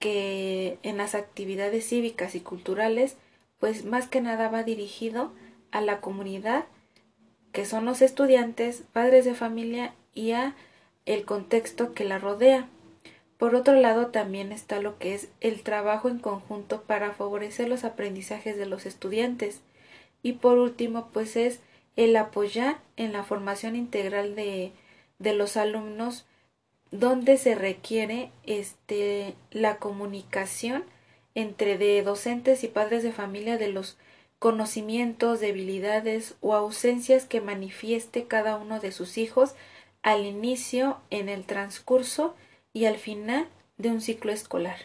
que 0.05 0.77
en 0.83 0.99
las 0.99 1.15
actividades 1.15 1.89
cívicas 1.89 2.35
y 2.35 2.41
culturales, 2.41 3.17
pues 3.59 3.87
más 3.87 4.07
que 4.07 4.21
nada 4.21 4.51
va 4.51 4.63
dirigido 4.63 5.33
a 5.71 5.81
la 5.81 6.03
comunidad, 6.03 6.67
que 7.53 7.65
son 7.65 7.87
los 7.87 8.03
estudiantes, 8.03 8.83
padres 8.93 9.25
de 9.25 9.33
familia 9.33 9.95
y 10.13 10.33
a 10.33 10.55
el 11.07 11.25
contexto 11.25 11.95
que 11.95 12.05
la 12.05 12.19
rodea. 12.19 12.69
Por 13.39 13.55
otro 13.55 13.81
lado, 13.81 14.09
también 14.09 14.53
está 14.53 14.79
lo 14.79 14.99
que 14.99 15.15
es 15.15 15.31
el 15.41 15.63
trabajo 15.63 16.11
en 16.11 16.19
conjunto 16.19 16.83
para 16.83 17.13
favorecer 17.13 17.71
los 17.71 17.85
aprendizajes 17.85 18.59
de 18.59 18.67
los 18.67 18.85
estudiantes. 18.85 19.63
Y 20.23 20.33
por 20.33 20.59
último, 20.59 21.09
pues 21.15 21.35
es 21.35 21.61
el 21.97 22.15
apoyar 22.17 22.77
en 22.99 23.15
la 23.15 23.23
formación 23.25 23.75
integral 23.75 24.37
de, 24.37 24.73
de 25.19 25.33
los 25.33 25.57
alumnos 25.57 26.27
donde 26.91 27.37
se 27.37 27.55
requiere 27.55 28.31
este, 28.45 29.35
la 29.50 29.79
comunicación 29.79 30.85
entre 31.35 31.79
de 31.79 32.03
docentes 32.03 32.64
y 32.64 32.69
padres 32.69 33.03
de 33.03 33.12
familia 33.12 33.59
de 33.59 33.69
los 33.69 33.99
conocimientos, 34.38 35.41
debilidades 35.41 36.37
o 36.41 36.55
ausencias 36.55 37.25
que 37.25 37.41
manifieste 37.41 38.26
cada 38.26 38.57
uno 38.57 38.79
de 38.79 38.93
sus 38.93 39.19
hijos 39.19 39.55
al 40.03 40.26
inicio, 40.26 40.99
en 41.11 41.29
el 41.29 41.45
transcurso 41.45 42.35
y 42.75 42.85
al 42.85 42.99
final 42.99 43.49
de 43.79 43.88
un 43.88 44.00
ciclo 44.00 44.33
escolar. 44.33 44.76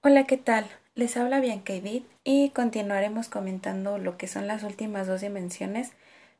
Hola, 0.00 0.24
¿qué 0.24 0.36
tal? 0.36 0.66
Les 0.94 1.16
habla 1.16 1.40
Bianca 1.40 1.72
Edith 1.72 2.06
y 2.22 2.50
continuaremos 2.50 3.28
comentando 3.28 3.98
lo 3.98 4.16
que 4.16 4.28
son 4.28 4.46
las 4.46 4.62
últimas 4.62 5.08
dos 5.08 5.22
dimensiones 5.22 5.90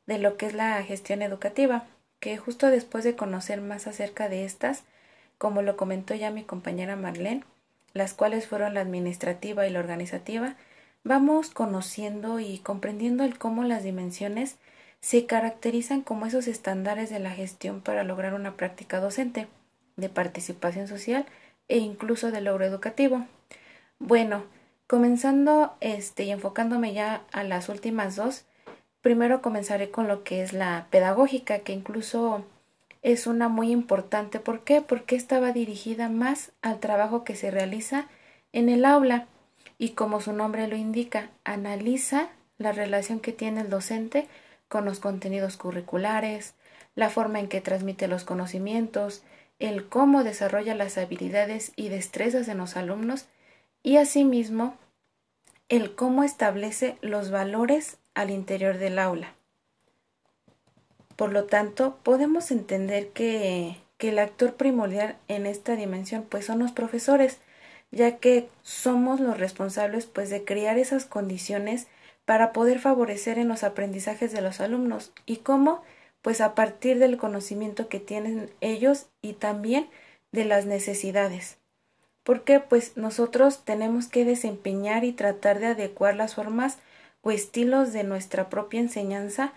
de 0.06 0.18
lo 0.18 0.36
que 0.36 0.46
es 0.46 0.54
la 0.54 0.80
gestión 0.84 1.22
educativa, 1.22 1.86
que 2.24 2.38
justo 2.38 2.70
después 2.70 3.04
de 3.04 3.16
conocer 3.16 3.60
más 3.60 3.86
acerca 3.86 4.30
de 4.30 4.46
estas, 4.46 4.84
como 5.36 5.60
lo 5.60 5.76
comentó 5.76 6.14
ya 6.14 6.30
mi 6.30 6.42
compañera 6.42 6.96
Marlene, 6.96 7.44
las 7.92 8.14
cuales 8.14 8.46
fueron 8.46 8.72
la 8.72 8.80
administrativa 8.80 9.66
y 9.66 9.70
la 9.70 9.80
organizativa, 9.80 10.56
vamos 11.04 11.50
conociendo 11.50 12.40
y 12.40 12.60
comprendiendo 12.60 13.24
el 13.24 13.36
cómo 13.36 13.62
las 13.62 13.84
dimensiones 13.84 14.56
se 15.00 15.26
caracterizan 15.26 16.00
como 16.00 16.24
esos 16.24 16.46
estándares 16.46 17.10
de 17.10 17.18
la 17.18 17.30
gestión 17.30 17.82
para 17.82 18.04
lograr 18.04 18.32
una 18.32 18.56
práctica 18.56 19.00
docente, 19.00 19.46
de 19.96 20.08
participación 20.08 20.88
social 20.88 21.26
e 21.68 21.76
incluso 21.76 22.30
de 22.30 22.40
logro 22.40 22.64
educativo. 22.64 23.26
Bueno, 23.98 24.44
comenzando 24.86 25.76
este 25.80 26.24
y 26.24 26.30
enfocándome 26.30 26.94
ya 26.94 27.22
a 27.32 27.44
las 27.44 27.68
últimas 27.68 28.16
dos, 28.16 28.46
primero 29.04 29.42
comenzaré 29.42 29.90
con 29.90 30.08
lo 30.08 30.24
que 30.24 30.42
es 30.42 30.54
la 30.54 30.86
pedagógica, 30.88 31.58
que 31.58 31.74
incluso 31.74 32.42
es 33.02 33.26
una 33.26 33.50
muy 33.50 33.70
importante. 33.70 34.40
¿Por 34.40 34.64
qué? 34.64 34.80
Porque 34.80 35.14
estaba 35.14 35.52
dirigida 35.52 36.08
más 36.08 36.52
al 36.62 36.80
trabajo 36.80 37.22
que 37.22 37.36
se 37.36 37.50
realiza 37.50 38.08
en 38.54 38.70
el 38.70 38.86
aula 38.86 39.26
y 39.76 39.90
como 39.90 40.22
su 40.22 40.32
nombre 40.32 40.68
lo 40.68 40.76
indica, 40.76 41.28
analiza 41.44 42.30
la 42.56 42.72
relación 42.72 43.20
que 43.20 43.32
tiene 43.32 43.60
el 43.60 43.68
docente 43.68 44.26
con 44.68 44.86
los 44.86 45.00
contenidos 45.00 45.58
curriculares, 45.58 46.54
la 46.94 47.10
forma 47.10 47.40
en 47.40 47.48
que 47.48 47.60
transmite 47.60 48.08
los 48.08 48.24
conocimientos, 48.24 49.22
el 49.58 49.86
cómo 49.86 50.24
desarrolla 50.24 50.74
las 50.74 50.96
habilidades 50.96 51.72
y 51.76 51.90
destrezas 51.90 52.48
en 52.48 52.56
los 52.56 52.74
alumnos 52.74 53.26
y 53.82 53.98
asimismo 53.98 54.78
el 55.68 55.94
cómo 55.94 56.24
establece 56.24 56.96
los 57.02 57.30
valores 57.30 57.98
al 58.14 58.30
interior 58.30 58.78
del 58.78 58.98
aula. 58.98 59.34
Por 61.16 61.32
lo 61.32 61.44
tanto, 61.44 61.98
podemos 62.02 62.50
entender 62.50 63.08
que, 63.08 63.76
que 63.98 64.08
el 64.08 64.18
actor 64.18 64.54
primordial 64.54 65.16
en 65.28 65.46
esta 65.46 65.76
dimensión 65.76 66.26
pues 66.28 66.46
son 66.46 66.58
los 66.58 66.72
profesores, 66.72 67.38
ya 67.90 68.16
que 68.18 68.48
somos 68.62 69.20
los 69.20 69.38
responsables 69.38 70.06
pues 70.06 70.30
de 70.30 70.44
crear 70.44 70.78
esas 70.78 71.04
condiciones 71.04 71.86
para 72.24 72.52
poder 72.52 72.80
favorecer 72.80 73.38
en 73.38 73.48
los 73.48 73.64
aprendizajes 73.64 74.32
de 74.32 74.40
los 74.40 74.60
alumnos. 74.60 75.12
¿Y 75.26 75.36
cómo? 75.38 75.82
Pues 76.22 76.40
a 76.40 76.54
partir 76.54 76.98
del 76.98 77.16
conocimiento 77.16 77.88
que 77.88 78.00
tienen 78.00 78.50
ellos 78.60 79.06
y 79.22 79.34
también 79.34 79.88
de 80.32 80.44
las 80.44 80.66
necesidades. 80.66 81.58
Porque 82.22 82.58
pues 82.58 82.96
nosotros 82.96 83.64
tenemos 83.64 84.08
que 84.08 84.24
desempeñar 84.24 85.04
y 85.04 85.12
tratar 85.12 85.60
de 85.60 85.66
adecuar 85.66 86.16
las 86.16 86.34
formas 86.34 86.78
o 87.24 87.30
estilos 87.32 87.92
de 87.92 88.04
nuestra 88.04 88.48
propia 88.48 88.80
enseñanza 88.80 89.52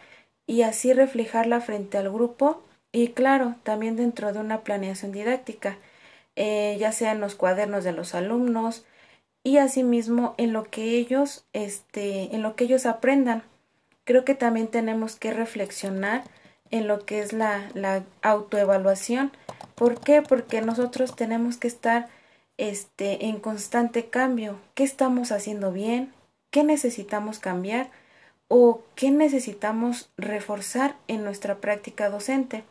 y 0.47 0.63
así 0.63 0.93
reflejarla 0.93 1.61
frente 1.61 1.97
al 1.97 2.11
grupo 2.11 2.63
y 2.91 3.09
claro, 3.09 3.55
también 3.63 3.95
dentro 3.95 4.33
de 4.33 4.39
una 4.39 4.61
planeación 4.61 5.11
didáctica, 5.11 5.77
eh, 6.35 6.77
ya 6.79 6.91
sea 6.91 7.11
en 7.11 7.19
los 7.19 7.35
cuadernos 7.35 7.83
de 7.83 7.91
los 7.91 8.15
alumnos, 8.15 8.85
y 9.43 9.59
asimismo 9.59 10.35
en 10.37 10.51
lo 10.51 10.63
que 10.65 10.97
ellos 10.97 11.45
este 11.53 12.35
en 12.35 12.41
lo 12.41 12.55
que 12.55 12.65
ellos 12.65 12.85
aprendan. 12.85 13.43
Creo 14.03 14.25
que 14.25 14.35
también 14.35 14.67
tenemos 14.67 15.15
que 15.15 15.33
reflexionar 15.33 16.23
en 16.69 16.87
lo 16.87 17.05
que 17.05 17.19
es 17.21 17.33
la, 17.33 17.69
la 17.73 18.03
autoevaluación. 18.21 19.31
¿por 19.75 19.99
qué? 20.01 20.21
porque 20.21 20.61
nosotros 20.61 21.15
tenemos 21.15 21.57
que 21.57 21.67
estar 21.67 22.09
este 22.57 23.27
en 23.27 23.39
constante 23.39 24.09
cambio. 24.09 24.59
Qué 24.73 24.83
estamos 24.83 25.31
haciendo 25.31 25.71
bien 25.71 26.11
qué 26.51 26.63
necesitamos 26.63 27.39
cambiar 27.39 27.89
o 28.47 28.83
qué 28.95 29.11
necesitamos 29.11 30.09
reforzar 30.17 30.95
en 31.07 31.23
nuestra 31.23 31.57
práctica 31.57 32.09
docente. 32.09 32.63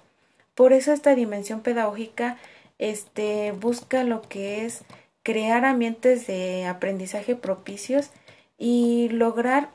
Por 0.55 0.73
eso 0.73 0.93
esta 0.93 1.15
dimensión 1.15 1.61
pedagógica 1.61 2.39
este 2.79 3.53
busca 3.53 4.05
lo 4.05 4.23
que 4.23 4.65
es 4.65 4.85
crear 5.23 5.65
ambientes 5.65 6.27
de 6.27 6.67
aprendizaje 6.67 7.35
propicios 7.35 8.11
y 8.59 9.09
lograr 9.11 9.71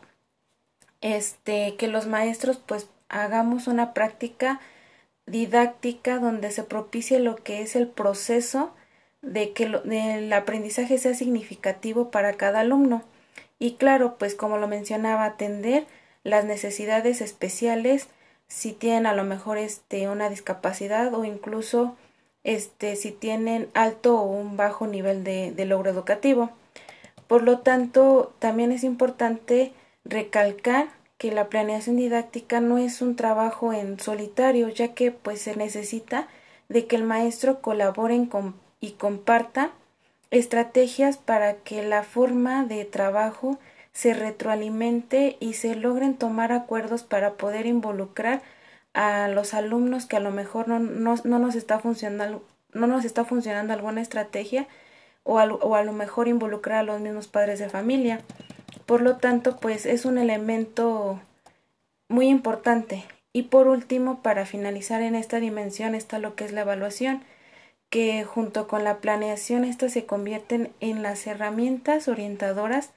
este 1.01 1.75
que 1.75 1.88
los 1.88 2.08
maestros 2.08 2.58
pues 2.58 2.88
hagamos 3.10 3.67
una 3.67 3.93
práctica 3.93 4.60
didáctica 5.25 6.20
donde 6.20 6.51
se 6.51 6.63
propicie 6.63 7.20
lo 7.20 7.36
que 7.36 7.62
es 7.62 7.75
el 7.75 7.88
proceso 7.88 8.74
de 9.22 9.51
que 9.53 9.63
el 9.65 10.34
aprendizaje 10.34 10.98
sea 10.98 11.13
significativo 11.13 12.12
para 12.12 12.34
cada 12.34 12.62
alumno 12.62 13.03
y 13.61 13.75
claro 13.75 14.15
pues 14.17 14.33
como 14.33 14.57
lo 14.57 14.67
mencionaba 14.67 15.23
atender 15.23 15.85
las 16.23 16.43
necesidades 16.45 17.21
especiales 17.21 18.07
si 18.47 18.73
tienen 18.73 19.05
a 19.05 19.13
lo 19.13 19.23
mejor 19.23 19.57
este 19.57 20.09
una 20.09 20.29
discapacidad 20.29 21.13
o 21.13 21.23
incluso 21.23 21.95
este, 22.43 22.95
si 22.95 23.11
tienen 23.11 23.69
alto 23.73 24.19
o 24.19 24.23
un 24.23 24.57
bajo 24.57 24.87
nivel 24.87 25.23
de, 25.23 25.65
logro 25.65 25.91
educativo. 25.91 26.49
Por 27.27 27.43
lo 27.43 27.59
tanto, 27.59 28.33
también 28.39 28.71
es 28.71 28.83
importante 28.83 29.73
recalcar 30.03 30.87
que 31.17 31.31
la 31.31 31.49
planeación 31.49 31.97
didáctica 31.97 32.59
no 32.59 32.79
es 32.79 33.01
un 33.01 33.15
trabajo 33.15 33.73
en 33.73 33.99
solitario, 33.99 34.69
ya 34.69 34.93
que 34.95 35.11
pues 35.11 35.39
se 35.41 35.55
necesita 35.55 36.27
de 36.67 36.87
que 36.87 36.95
el 36.95 37.03
maestro 37.03 37.61
colabore 37.61 38.27
y 38.79 38.91
comparta 38.93 39.71
estrategias 40.31 41.17
para 41.17 41.55
que 41.57 41.83
la 41.83 42.03
forma 42.03 42.65
de 42.65 42.85
trabajo 42.85 43.59
se 43.93 44.13
retroalimente 44.13 45.38
y 45.39 45.53
se 45.53 45.75
logren 45.75 46.15
tomar 46.15 46.51
acuerdos 46.51 47.03
para 47.03 47.33
poder 47.33 47.65
involucrar 47.65 48.41
a 48.93 49.27
los 49.27 49.53
alumnos 49.53 50.05
que 50.05 50.17
a 50.17 50.21
lo 50.21 50.31
mejor 50.31 50.67
no, 50.67 50.79
no, 50.79 51.15
no 51.23 51.39
nos 51.39 51.55
está 51.55 51.79
funcionando 51.79 52.43
no 52.73 52.88
nos 52.88 53.05
está 53.05 53.25
funcionando 53.25 53.73
alguna 53.73 54.01
estrategia 54.01 54.67
o 55.23 55.39
a, 55.39 55.45
o 55.45 55.75
a 55.75 55.83
lo 55.83 55.93
mejor 55.93 56.27
involucrar 56.27 56.79
a 56.79 56.83
los 56.83 57.01
mismos 57.01 57.27
padres 57.27 57.59
de 57.59 57.69
familia. 57.69 58.21
Por 58.85 59.01
lo 59.01 59.17
tanto, 59.17 59.57
pues 59.57 59.85
es 59.85 60.05
un 60.05 60.17
elemento 60.17 61.19
muy 62.07 62.27
importante. 62.27 63.05
Y 63.33 63.43
por 63.43 63.67
último, 63.67 64.21
para 64.21 64.45
finalizar 64.45 65.01
en 65.01 65.15
esta 65.15 65.39
dimensión 65.39 65.95
está 65.95 66.19
lo 66.19 66.35
que 66.35 66.45
es 66.45 66.51
la 66.51 66.61
evaluación, 66.61 67.23
que 67.91 68.24
junto 68.24 68.67
con 68.67 68.83
la 68.83 68.98
planeación 68.98 69.63
estas 69.63 69.93
se 69.93 70.07
convierten 70.07 70.71
en 70.79 71.03
las 71.03 71.27
herramientas 71.27 72.07
orientadoras 72.07 72.89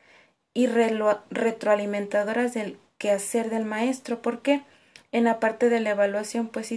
y 0.55 0.69
retroalimentadoras 0.69 2.55
del 2.55 2.79
quehacer 2.97 3.51
del 3.51 3.67
maestro. 3.67 4.23
¿Por 4.23 4.41
qué? 4.41 4.63
en 5.15 5.23
la 5.23 5.39
parte 5.39 5.69
de 5.71 5.79
la 5.79 5.91
evaluación, 5.91 6.49
pues 6.49 6.75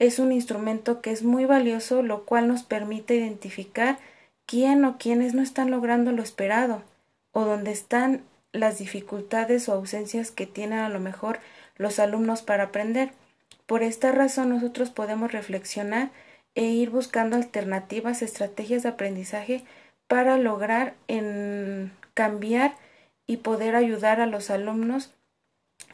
es 0.00 0.18
un 0.18 0.32
instrumento 0.32 1.00
que 1.00 1.12
es 1.12 1.22
muy 1.22 1.44
valioso, 1.44 2.02
lo 2.02 2.24
cual 2.24 2.48
nos 2.48 2.64
permite 2.64 3.14
identificar 3.14 4.00
quién 4.46 4.84
o 4.84 4.98
quiénes 4.98 5.32
no 5.32 5.42
están 5.42 5.70
logrando 5.70 6.10
lo 6.10 6.20
esperado, 6.20 6.82
o 7.30 7.44
dónde 7.44 7.70
están 7.70 8.22
las 8.50 8.78
dificultades 8.78 9.68
o 9.68 9.74
ausencias 9.74 10.32
que 10.32 10.44
tienen 10.44 10.80
a 10.80 10.88
lo 10.88 10.98
mejor 10.98 11.38
los 11.76 12.00
alumnos 12.00 12.42
para 12.42 12.64
aprender. 12.64 13.12
Por 13.66 13.84
esta 13.84 14.10
razón 14.10 14.48
nosotros 14.48 14.90
podemos 14.90 15.30
reflexionar 15.30 16.10
e 16.58 16.64
ir 16.64 16.90
buscando 16.90 17.36
alternativas, 17.36 18.20
estrategias 18.20 18.82
de 18.82 18.88
aprendizaje 18.88 19.64
para 20.08 20.38
lograr 20.38 20.94
en 21.06 21.92
cambiar 22.14 22.74
y 23.28 23.36
poder 23.36 23.76
ayudar 23.76 24.20
a 24.20 24.26
los 24.26 24.50
alumnos 24.50 25.14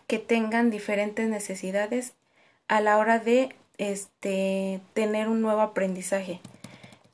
que 0.07 0.19
tengan 0.19 0.71
diferentes 0.71 1.29
necesidades 1.29 2.15
a 2.67 2.81
la 2.81 2.97
hora 2.97 3.19
de 3.19 3.55
este 3.77 4.81
tener 4.95 5.29
un 5.29 5.43
nuevo 5.43 5.61
aprendizaje. 5.61 6.41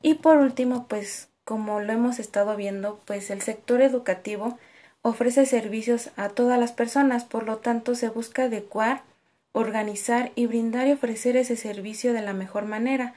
Y 0.00 0.14
por 0.14 0.36
último, 0.36 0.86
pues 0.86 1.28
como 1.42 1.80
lo 1.80 1.92
hemos 1.92 2.20
estado 2.20 2.54
viendo, 2.54 3.00
pues 3.04 3.30
el 3.30 3.42
sector 3.42 3.82
educativo 3.82 4.60
ofrece 5.02 5.44
servicios 5.44 6.12
a 6.16 6.28
todas 6.28 6.60
las 6.60 6.70
personas, 6.70 7.24
por 7.24 7.46
lo 7.46 7.56
tanto 7.56 7.96
se 7.96 8.10
busca 8.10 8.44
adecuar, 8.44 9.02
organizar 9.50 10.30
y 10.36 10.46
brindar 10.46 10.86
y 10.86 10.92
ofrecer 10.92 11.36
ese 11.36 11.56
servicio 11.56 12.12
de 12.12 12.22
la 12.22 12.32
mejor 12.32 12.64
manera. 12.64 13.12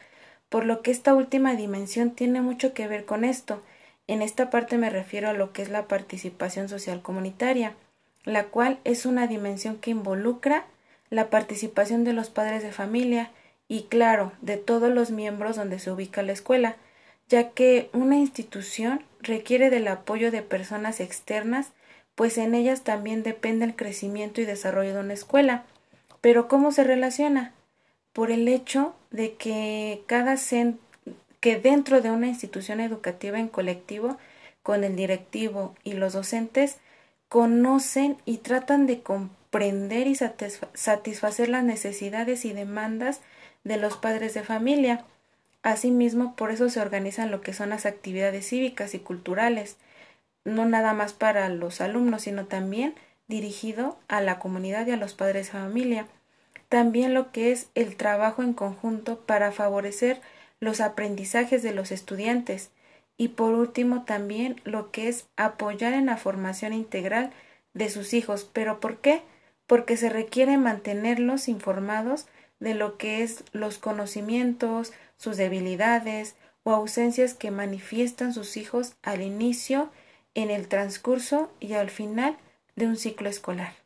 Por 0.53 0.67
lo 0.67 0.83
que 0.83 0.91
esta 0.91 1.15
última 1.15 1.55
dimensión 1.55 2.11
tiene 2.11 2.39
mucho 2.39 2.75
que 2.75 2.87
ver 2.87 3.05
con 3.05 3.25
esto. 3.25 3.63
En 4.05 4.21
esta 4.21 4.51
parte 4.51 4.77
me 4.77 4.91
refiero 4.91 5.29
a 5.29 5.33
lo 5.33 5.51
que 5.51 5.63
es 5.63 5.69
la 5.69 5.87
participación 5.87 6.69
social 6.69 7.01
comunitaria, 7.01 7.73
la 8.23 8.43
cual 8.43 8.77
es 8.83 9.07
una 9.07 9.25
dimensión 9.25 9.77
que 9.77 9.89
involucra 9.89 10.65
la 11.09 11.31
participación 11.31 12.03
de 12.03 12.13
los 12.13 12.29
padres 12.29 12.61
de 12.61 12.71
familia 12.71 13.31
y, 13.67 13.85
claro, 13.85 14.31
de 14.41 14.57
todos 14.57 14.93
los 14.93 15.09
miembros 15.09 15.55
donde 15.55 15.79
se 15.79 15.89
ubica 15.89 16.21
la 16.21 16.33
escuela, 16.33 16.75
ya 17.27 17.49
que 17.49 17.89
una 17.91 18.17
institución 18.17 19.03
requiere 19.21 19.71
del 19.71 19.87
apoyo 19.87 20.29
de 20.29 20.43
personas 20.43 20.99
externas, 20.99 21.71
pues 22.13 22.37
en 22.37 22.53
ellas 22.53 22.83
también 22.83 23.23
depende 23.23 23.65
el 23.65 23.75
crecimiento 23.75 24.39
y 24.39 24.45
desarrollo 24.45 24.93
de 24.93 24.99
una 24.99 25.13
escuela. 25.13 25.63
Pero 26.21 26.47
¿cómo 26.47 26.71
se 26.71 26.83
relaciona? 26.83 27.53
Por 28.11 28.29
el 28.29 28.47
hecho 28.47 28.93
de 29.13 29.35
que 29.35 30.03
cada 30.07 30.35
que 31.39 31.57
dentro 31.57 32.01
de 32.01 32.11
una 32.11 32.27
institución 32.27 32.81
educativa 32.81 33.39
en 33.39 33.47
colectivo, 33.47 34.17
con 34.63 34.83
el 34.83 34.95
directivo 34.95 35.75
y 35.83 35.93
los 35.93 36.13
docentes, 36.13 36.77
conocen 37.29 38.17
y 38.25 38.39
tratan 38.39 38.87
de 38.87 39.01
comprender 39.01 40.07
y 40.07 40.15
satisfacer 40.15 41.49
las 41.49 41.63
necesidades 41.63 42.43
y 42.43 42.53
demandas 42.53 43.21
de 43.63 43.77
los 43.77 43.97
padres 43.97 44.33
de 44.33 44.43
familia. 44.43 45.05
Asimismo, 45.61 46.35
por 46.35 46.51
eso 46.51 46.69
se 46.69 46.81
organizan 46.81 47.29
lo 47.29 47.41
que 47.41 47.53
son 47.53 47.69
las 47.69 47.85
actividades 47.85 48.49
cívicas 48.49 48.95
y 48.95 48.99
culturales, 48.99 49.77
no 50.43 50.65
nada 50.65 50.93
más 50.93 51.13
para 51.13 51.47
los 51.49 51.81
alumnos, 51.81 52.23
sino 52.23 52.47
también 52.47 52.95
dirigido 53.27 53.97
a 54.07 54.21
la 54.21 54.39
comunidad 54.39 54.87
y 54.87 54.91
a 54.91 54.97
los 54.97 55.13
padres 55.13 55.47
de 55.47 55.53
familia. 55.53 56.07
También 56.73 57.13
lo 57.13 57.31
que 57.31 57.51
es 57.51 57.69
el 57.75 57.95
trabajo 57.95 58.41
en 58.41 58.53
conjunto 58.53 59.19
para 59.19 59.51
favorecer 59.51 60.19
los 60.59 60.81
aprendizajes 60.81 61.61
de 61.61 61.71
los 61.71 61.91
estudiantes. 61.91 62.71
Y 63.15 63.27
por 63.27 63.53
último 63.53 64.05
también 64.05 64.59
lo 64.63 64.89
que 64.89 65.07
es 65.07 65.27
apoyar 65.37 65.93
en 65.93 66.07
la 66.07 66.17
formación 66.17 66.73
integral 66.73 67.29
de 67.75 67.91
sus 67.91 68.15
hijos. 68.15 68.49
¿Pero 68.51 68.79
por 68.79 68.97
qué? 69.01 69.21
Porque 69.67 69.97
se 69.97 70.09
requiere 70.09 70.57
mantenerlos 70.57 71.47
informados 71.47 72.25
de 72.59 72.73
lo 72.73 72.97
que 72.97 73.21
es 73.21 73.43
los 73.51 73.77
conocimientos, 73.77 74.93
sus 75.15 75.37
debilidades 75.37 76.33
o 76.63 76.71
ausencias 76.71 77.35
que 77.35 77.51
manifiestan 77.51 78.33
sus 78.33 78.57
hijos 78.57 78.95
al 79.03 79.21
inicio, 79.21 79.91
en 80.33 80.49
el 80.49 80.67
transcurso 80.67 81.51
y 81.59 81.73
al 81.73 81.91
final 81.91 82.35
de 82.75 82.87
un 82.87 82.97
ciclo 82.97 83.29
escolar. 83.29 83.82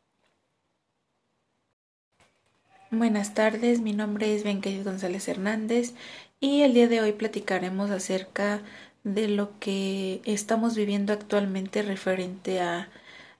Buenas 2.89 3.33
tardes, 3.33 3.81
mi 3.81 3.91
nombre 3.91 4.33
es 4.33 4.45
Benquedis 4.45 4.85
González 4.85 5.27
Hernández 5.27 5.93
y 6.39 6.61
el 6.61 6.73
día 6.73 6.87
de 6.87 7.01
hoy 7.01 7.11
platicaremos 7.11 7.91
acerca 7.91 8.61
de 9.03 9.27
lo 9.27 9.59
que 9.59 10.21
estamos 10.23 10.73
viviendo 10.77 11.11
actualmente 11.11 11.81
referente 11.81 12.61
a, 12.61 12.87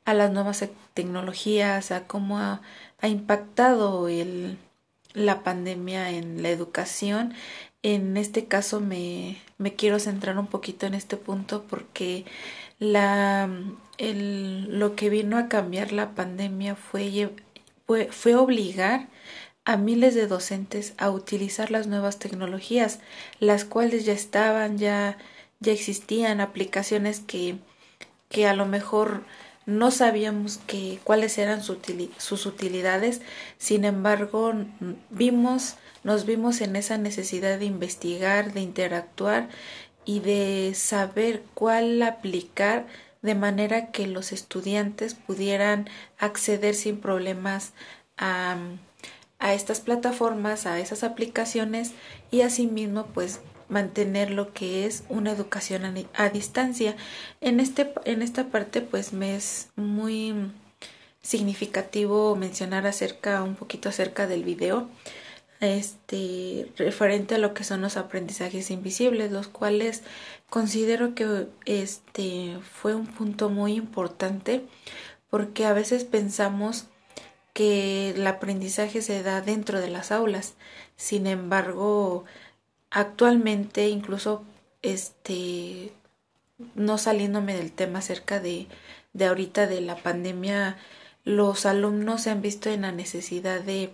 a 0.04 0.14
las 0.14 0.34
nuevas 0.34 0.66
tecnologías, 0.94 1.92
a 1.92 2.08
cómo 2.08 2.40
ha, 2.40 2.62
impactado 3.04 4.10
la 5.14 5.44
pandemia 5.44 6.10
en 6.10 6.44
la 6.44 6.50
educación. 6.50 7.34
En 7.84 8.18
este 8.18 8.48
caso 8.48 8.82
me, 8.82 9.38
me 9.58 9.76
quiero 9.76 10.00
centrar 10.00 10.38
un 10.38 10.48
poquito 10.48 10.88
en 10.88 10.94
este 10.94 11.16
punto 11.16 11.64
porque 11.70 12.26
la, 12.80 13.50
el, 13.98 14.78
lo 14.78 14.96
que 14.96 15.10
vino 15.10 15.38
a 15.38 15.48
cambiar 15.48 15.94
la 15.94 16.16
pandemia 16.16 16.76
fue, 16.76 17.32
fue, 17.88 18.36
obligar 18.36 19.08
a 19.66 19.78
miles 19.78 20.14
de 20.16 20.28
docentes 20.28 20.94
a 20.98 21.10
utilizar 21.10 21.72
las 21.72 21.88
nuevas 21.88 22.20
tecnologías, 22.20 23.00
las 23.40 23.66
cuales 23.66 24.06
ya 24.06 24.14
estaban, 24.14 24.78
ya, 24.78 25.18
ya 25.60 25.72
existían, 25.72 26.42
aplicaciones 26.42 27.20
que, 27.20 27.58
que 28.30 28.48
a 28.48 28.54
lo 28.54 28.66
mejor 28.66 29.24
no 29.66 29.92
sabíamos 29.92 30.60
cuáles 31.04 31.38
eran 31.38 31.62
sus 31.62 32.46
utilidades, 32.46 33.22
sin 33.58 33.84
embargo, 33.84 34.54
vimos, 35.10 35.76
nos 36.04 36.26
vimos 36.26 36.62
en 36.62 36.78
esa 36.78 36.98
necesidad 36.98 37.60
de 37.60 37.66
investigar, 37.66 38.54
de 38.54 38.62
interactuar 38.62 39.50
y 40.06 40.22
de 40.22 40.72
saber 40.74 41.44
cuál 41.54 42.02
aplicar 42.02 42.88
de 43.22 43.36
manera 43.36 43.92
que 43.92 44.08
los 44.08 44.32
estudiantes 44.32 45.14
pudieran 45.14 45.90
acceder 46.18 46.76
sin 46.76 47.00
problemas 47.00 47.74
a, 48.18 48.58
a 49.40 49.54
estas 49.54 49.80
plataformas, 49.80 50.66
a 50.66 50.80
esas 50.80 51.04
aplicaciones 51.04 51.92
y 52.32 52.42
asimismo 52.42 53.06
pues 53.08 53.40
mantener 53.70 54.32
lo 54.32 54.54
que 54.54 54.86
es 54.86 55.04
una 55.10 55.32
educación 55.32 56.08
a, 56.14 56.30
distancia. 56.30 56.96
En, 57.42 57.60
este, 57.60 57.94
en 58.06 58.22
esta 58.22 58.46
parte 58.46 58.82
pues 58.82 59.14
me 59.14 59.36
es 59.36 59.70
muy 59.76 60.52
significativo 61.22 62.36
mencionar 62.36 62.88
acerca 62.88 63.44
un 63.44 63.56
poquito 63.56 63.90
acerca 63.90 64.28
del 64.28 64.44
video 64.44 64.88
este 65.60 66.72
referente 66.78 67.36
a 67.36 67.40
lo 67.40 67.54
que 67.54 67.64
son 67.64 67.82
los 67.82 67.98
aprendizajes 67.98 68.70
invisibles 68.70 69.32
los 69.32 69.48
cuales 69.48 70.04
considero 70.50 71.16
que 71.16 71.48
este 71.66 72.60
fue 72.62 72.94
un 72.96 73.08
punto 73.08 73.50
muy 73.50 73.74
importante 73.74 74.64
porque 75.30 75.66
a 75.66 75.74
veces 75.74 76.04
pensamos 76.04 76.86
que 77.54 78.12
el 78.12 78.28
aprendizaje 78.28 79.02
se 79.02 79.24
da 79.24 79.42
dentro 79.42 79.82
de 79.82 79.90
las 79.90 80.12
aulas. 80.12 80.54
Sin 80.96 81.26
embargo 81.26 82.26
actualmente 82.92 83.90
incluso 83.90 84.46
este 84.82 85.92
no 86.76 86.98
saliéndome 86.98 87.56
del 87.56 87.72
tema 87.72 88.00
acerca 88.00 88.40
de, 88.40 88.68
de 89.14 89.26
ahorita 89.26 89.68
de 89.68 89.82
la 89.82 89.96
pandemia 89.96 90.78
los 91.24 91.66
alumnos 91.66 92.22
se 92.22 92.30
han 92.30 92.42
visto 92.42 92.70
en 92.70 92.84
la 92.84 92.92
necesidad 92.92 93.62
de 93.62 93.94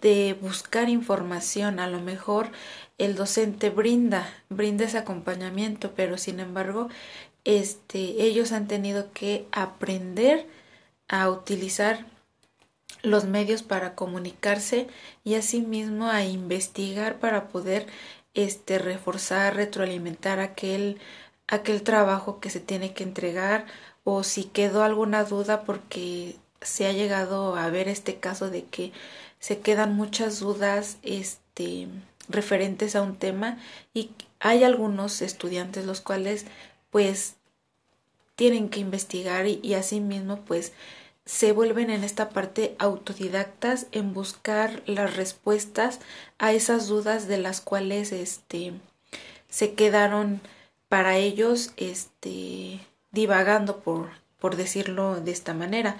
de 0.00 0.36
buscar 0.40 0.88
información. 0.88 1.80
A 1.80 1.86
lo 1.86 2.00
mejor 2.00 2.50
el 2.98 3.16
docente 3.16 3.70
brinda 3.70 4.28
brinda 4.48 4.84
ese 4.84 4.98
acompañamiento 4.98 5.92
pero 5.96 6.16
sin 6.18 6.40
embargo 6.40 6.88
este 7.44 8.22
ellos 8.22 8.52
han 8.52 8.68
tenido 8.68 9.12
que 9.12 9.46
aprender 9.52 10.46
a 11.08 11.28
utilizar 11.28 12.06
los 13.02 13.24
medios 13.24 13.62
para 13.62 13.94
comunicarse 13.94 14.86
y 15.24 15.34
asimismo 15.34 16.08
a 16.08 16.24
investigar 16.24 17.18
para 17.18 17.48
poder 17.48 17.86
este 18.34 18.78
reforzar, 18.78 19.56
retroalimentar 19.56 20.40
aquel 20.40 20.98
aquel 21.46 21.82
trabajo 21.82 22.40
que 22.40 22.50
se 22.50 22.60
tiene 22.60 22.94
que 22.94 23.04
entregar 23.04 23.66
o 24.04 24.22
si 24.22 24.44
quedó 24.44 24.82
alguna 24.82 25.24
duda 25.24 25.64
porque 25.64 26.36
se 26.62 26.86
ha 26.86 26.92
llegado 26.92 27.56
a 27.56 27.68
ver 27.70 27.88
este 27.88 28.16
caso 28.16 28.50
de 28.50 28.64
que 28.64 28.92
se 29.44 29.58
quedan 29.58 29.94
muchas 29.94 30.40
dudas 30.40 30.96
este 31.02 31.86
referentes 32.30 32.96
a 32.96 33.02
un 33.02 33.16
tema 33.16 33.58
y 33.92 34.10
hay 34.40 34.64
algunos 34.64 35.20
estudiantes 35.20 35.84
los 35.84 36.00
cuales 36.00 36.46
pues 36.88 37.34
tienen 38.36 38.70
que 38.70 38.80
investigar 38.80 39.46
y, 39.46 39.60
y 39.62 39.74
asimismo 39.74 40.40
pues 40.46 40.72
se 41.26 41.52
vuelven 41.52 41.90
en 41.90 42.04
esta 42.04 42.30
parte 42.30 42.74
autodidactas 42.78 43.86
en 43.92 44.14
buscar 44.14 44.82
las 44.86 45.14
respuestas 45.14 46.00
a 46.38 46.54
esas 46.54 46.88
dudas 46.88 47.28
de 47.28 47.36
las 47.36 47.60
cuales 47.60 48.12
este 48.12 48.72
se 49.50 49.74
quedaron 49.74 50.40
para 50.88 51.18
ellos 51.18 51.74
este 51.76 52.80
divagando 53.12 53.80
por 53.80 54.08
por 54.38 54.56
decirlo 54.56 55.20
de 55.20 55.32
esta 55.32 55.52
manera. 55.52 55.98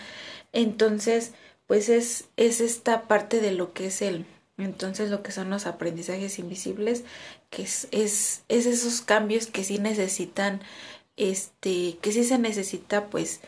Entonces 0.55 1.35
pues 1.67 1.89
es 1.89 2.27
es 2.37 2.61
esta 2.61 3.03
parte 3.09 3.41
de 3.41 3.53
lo 3.53 3.73
que 3.73 3.87
es 3.87 4.03
el 4.03 4.27
entonces 4.59 5.11
lo 5.11 5.23
que 5.23 5.33
son 5.33 5.51
los 5.51 5.67
aprendizajes 5.67 6.39
invisibles 6.39 7.05
que 7.51 7.63
es, 7.63 7.89
es, 7.91 8.43
es 8.49 8.67
esos 8.67 9.01
cambios 9.01 9.47
que 9.47 9.65
sí 9.65 9.79
necesitan 9.79 10.61
este 11.17 11.99
que 12.01 12.13
sí 12.13 12.25
se 12.25 12.39
necesita 12.39 13.07
pues 13.09 13.41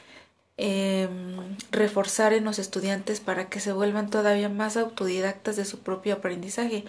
Em, 0.59 1.59
reforzar 1.71 2.33
en 2.33 2.45
los 2.45 2.59
estudiantes 2.59 3.21
para 3.21 3.51
que 3.51 3.61
se 3.61 3.73
vuelvan 3.73 4.09
todavía 4.09 4.49
más 4.49 4.79
autodidactas 4.79 5.57
de 5.57 5.67
su 5.67 5.81
propio 5.81 6.15
aprendizaje, 6.15 6.85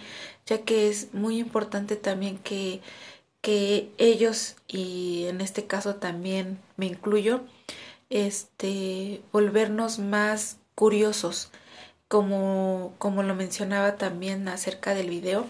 ya 0.46 0.62
que 0.62 0.88
es 0.88 1.12
muy 1.12 1.38
importante 1.38 1.96
también 1.96 2.38
que, 2.38 2.80
que 3.42 3.90
ellos, 3.98 4.56
y 4.68 5.26
en 5.26 5.42
este 5.42 5.66
caso 5.66 5.96
también 5.96 6.58
me 6.78 6.86
incluyo, 6.86 7.42
este, 8.10 9.22
volvernos 9.32 9.98
más 9.98 10.57
curiosos, 10.78 11.50
como, 12.06 12.94
como 12.98 13.24
lo 13.24 13.34
mencionaba 13.34 13.96
también 13.96 14.46
acerca 14.46 14.94
del 14.94 15.10
video, 15.10 15.44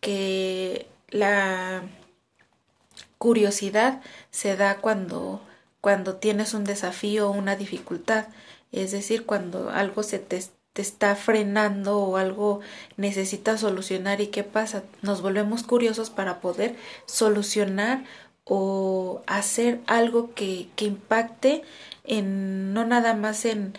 que 0.00 0.86
la 1.08 1.82
curiosidad 3.18 4.00
se 4.30 4.56
da 4.56 4.76
cuando 4.76 5.42
cuando 5.80 6.14
tienes 6.14 6.54
un 6.54 6.62
desafío 6.62 7.28
o 7.28 7.32
una 7.32 7.56
dificultad, 7.56 8.26
es 8.70 8.92
decir, 8.92 9.26
cuando 9.26 9.70
algo 9.70 10.04
se 10.04 10.20
te, 10.20 10.40
te 10.72 10.80
está 10.80 11.16
frenando 11.16 11.98
o 11.98 12.16
algo 12.16 12.60
necesitas 12.96 13.60
solucionar 13.62 14.20
y 14.20 14.28
qué 14.28 14.44
pasa, 14.44 14.84
nos 15.02 15.22
volvemos 15.22 15.64
curiosos 15.64 16.08
para 16.08 16.40
poder 16.40 16.76
solucionar 17.06 18.04
o 18.44 19.22
hacer 19.26 19.80
algo 19.88 20.34
que, 20.34 20.68
que 20.76 20.84
impacte 20.84 21.62
en 22.04 22.72
no 22.72 22.84
nada 22.86 23.14
más 23.14 23.44
en, 23.44 23.74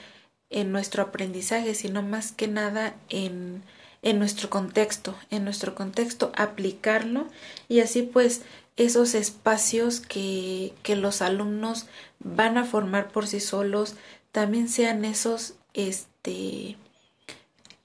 en 0.54 0.72
nuestro 0.72 1.04
aprendizaje, 1.04 1.74
sino 1.74 2.04
más 2.04 2.32
que 2.32 2.48
nada 2.48 2.96
en, 3.10 3.63
en 4.04 4.20
nuestro 4.20 4.50
contexto, 4.50 5.16
en 5.32 5.44
nuestro 5.44 5.76
contexto 5.76 6.32
aplicarlo 6.36 7.28
y 7.68 7.80
así 7.80 8.04
pues 8.04 8.44
esos 8.78 9.16
espacios 9.16 10.00
que, 10.00 10.74
que 10.84 10.96
los 10.96 11.22
alumnos 11.22 11.88
van 12.20 12.58
a 12.58 12.66
formar 12.66 13.10
por 13.10 13.28
sí 13.28 13.39
solos 13.39 13.96
también 14.32 14.70
sean 14.70 15.06
esos 15.06 15.56
este 15.74 16.78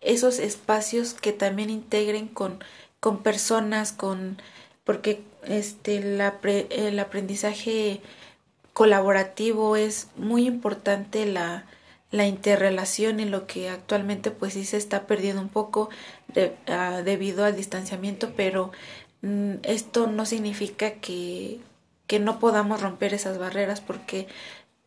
esos 0.00 0.38
espacios 0.38 1.14
que 1.14 1.32
también 1.32 1.70
integren 1.70 2.28
con, 2.28 2.62
con 3.00 3.22
personas, 3.22 3.92
con 3.92 4.40
porque 4.84 5.22
este 5.42 6.00
la 6.00 6.38
el 6.42 6.98
aprendizaje 6.98 8.00
colaborativo 8.72 9.76
es 9.76 10.08
muy 10.16 10.46
importante 10.46 11.26
la, 11.26 11.66
la 12.10 12.26
interrelación 12.26 13.20
y 13.20 13.24
lo 13.24 13.46
que 13.46 13.68
actualmente 13.68 14.30
pues 14.30 14.54
sí 14.54 14.64
se 14.64 14.76
está 14.76 15.06
perdiendo 15.06 15.42
un 15.42 15.48
poco 15.48 15.90
ah, 16.66 17.02
debido 17.04 17.44
al 17.44 17.56
distanciamiento 17.56 18.32
pero 18.36 18.72
mm, 19.22 19.56
esto 19.62 20.06
no 20.06 20.24
significa 20.26 20.92
que, 20.92 21.60
que 22.06 22.18
no 22.18 22.38
podamos 22.38 22.80
romper 22.80 23.14
esas 23.14 23.38
barreras 23.38 23.80
porque 23.80 24.26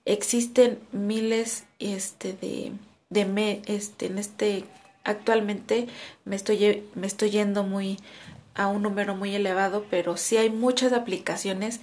existen 0.06 0.80
miles 0.92 1.66
este 1.80 2.34
de 2.34 2.74
de 3.12 3.26
me, 3.26 3.62
este 3.68 4.08
en 4.08 4.18
este 4.18 4.64
actualmente 5.04 5.88
me 6.26 6.36
estoy, 6.36 6.84
me 6.96 7.06
estoy 7.06 7.30
yendo 7.30 7.64
muy 7.64 8.00
a 8.56 8.68
un 8.68 8.82
número 8.82 9.16
muy 9.16 9.36
elevado, 9.36 9.86
pero 9.90 10.18
sí 10.18 10.38
hay 10.38 10.50
muchas 10.50 10.94
aplicaciones 10.94 11.80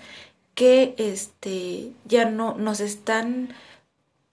que 0.54 0.94
este 0.98 1.92
ya 2.04 2.24
no 2.24 2.54
nos 2.54 2.80
están 2.80 3.50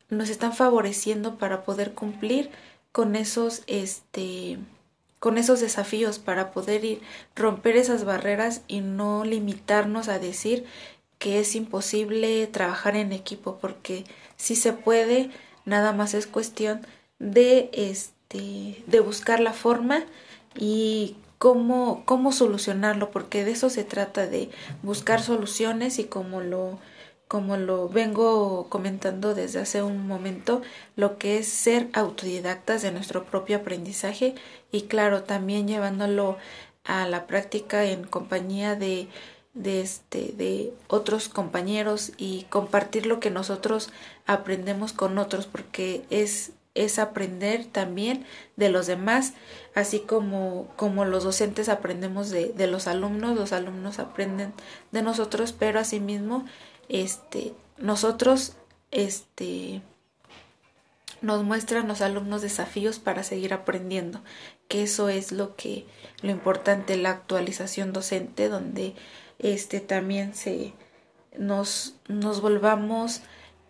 nos 0.09 0.29
están 0.29 0.53
favoreciendo 0.53 1.35
para 1.37 1.63
poder 1.63 1.93
cumplir 1.93 2.49
con 2.91 3.15
esos 3.15 3.63
este 3.67 4.57
con 5.19 5.37
esos 5.37 5.59
desafíos 5.59 6.19
para 6.19 6.51
poder 6.51 6.85
ir 6.85 7.01
romper 7.35 7.77
esas 7.77 8.05
barreras 8.05 8.61
y 8.67 8.81
no 8.81 9.23
limitarnos 9.25 10.07
a 10.07 10.19
decir 10.19 10.65
que 11.17 11.39
es 11.39 11.55
imposible 11.55 12.45
trabajar 12.47 12.95
en 12.95 13.11
equipo 13.11 13.57
porque 13.59 14.05
si 14.37 14.55
se 14.55 14.73
puede 14.73 15.31
nada 15.65 15.93
más 15.93 16.13
es 16.13 16.27
cuestión 16.27 16.85
de 17.19 17.69
este 17.73 18.15
de, 18.29 18.99
buscar 18.99 19.39
la 19.39 19.53
forma 19.53 20.03
y 20.55 21.15
cómo, 21.37 22.03
cómo 22.05 22.31
solucionarlo, 22.31 23.11
porque 23.11 23.43
de 23.43 23.51
eso 23.51 23.69
se 23.69 23.83
trata, 23.83 24.27
de 24.27 24.49
buscar 24.83 25.21
soluciones 25.21 25.99
y 25.99 26.05
como 26.05 26.41
lo, 26.41 26.79
como 27.27 27.57
lo 27.57 27.89
vengo 27.89 28.67
comentando 28.69 29.33
desde 29.33 29.59
hace 29.59 29.83
un 29.83 30.07
momento, 30.07 30.61
lo 30.95 31.17
que 31.17 31.37
es 31.37 31.47
ser 31.47 31.89
autodidactas 31.93 32.81
de 32.81 32.91
nuestro 32.91 33.25
propio 33.25 33.57
aprendizaje 33.57 34.35
y 34.71 34.83
claro, 34.83 35.23
también 35.23 35.67
llevándolo 35.67 36.37
a 36.83 37.07
la 37.07 37.27
práctica 37.27 37.85
en 37.85 38.03
compañía 38.05 38.75
de 38.75 39.07
de 39.55 39.79
este 39.81 40.33
de 40.33 40.73
otros 40.87 41.29
compañeros 41.29 42.11
y 42.17 42.43
compartir 42.49 43.05
lo 43.05 43.21
que 43.21 43.31
nosotros 43.31 43.89
aprendemos 44.27 44.91
con 44.91 45.17
otros 45.17 45.45
porque 45.47 46.03
es 46.09 46.51
es 46.75 46.99
aprender 46.99 47.65
también 47.65 48.25
de 48.57 48.69
los 48.69 48.85
demás, 48.85 49.33
así 49.73 50.01
como, 50.01 50.67
como 50.75 51.05
los 51.05 51.23
docentes 51.23 51.69
aprendemos 51.69 52.29
de, 52.29 52.49
de 52.49 52.67
los 52.67 52.87
alumnos, 52.87 53.35
los 53.37 53.53
alumnos 53.53 53.97
aprenden 53.97 54.53
de 54.91 55.01
nosotros, 55.01 55.53
pero 55.57 55.79
asimismo, 55.79 56.45
este, 56.89 57.53
nosotros, 57.77 58.53
este, 58.91 59.81
nos 61.21 61.43
muestran 61.43 61.87
los 61.87 62.01
alumnos 62.01 62.41
desafíos 62.41 62.99
para 62.99 63.23
seguir 63.23 63.53
aprendiendo, 63.53 64.21
que 64.67 64.83
eso 64.83 65.09
es 65.09 65.31
lo 65.31 65.55
que, 65.55 65.85
lo 66.21 66.31
importante, 66.31 66.97
la 66.97 67.11
actualización 67.11 67.93
docente, 67.93 68.49
donde 68.49 68.95
este 69.39 69.79
también 69.79 70.33
se 70.33 70.73
nos, 71.37 71.95
volvamos 72.41 73.21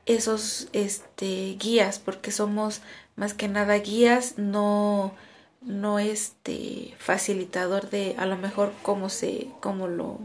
esos 0.05 0.67
este 0.73 1.55
guías 1.59 1.97
porque 1.97 2.31
somos 2.31 2.81
más 3.15 3.33
que 3.33 3.47
nada 3.47 3.75
guías 3.79 4.37
no 4.37 5.13
no 5.61 5.97
este 5.97 6.93
facilitador 6.99 7.89
de 7.89 8.15
a 8.19 8.27
lo 8.27 8.37
mejor 8.37 8.71
como 8.83 9.09
se 9.09 9.47
como 9.61 9.87
lo 9.87 10.19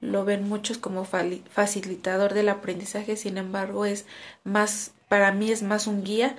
lo 0.00 0.24
ven 0.24 0.48
muchos 0.48 0.78
como 0.78 1.04
facilitador 1.04 2.34
del 2.34 2.48
aprendizaje 2.48 3.16
sin 3.16 3.38
embargo 3.38 3.86
es 3.86 4.06
más 4.44 4.92
para 5.08 5.32
mí 5.32 5.50
es 5.50 5.62
más 5.62 5.86
un 5.86 6.04
guía 6.04 6.36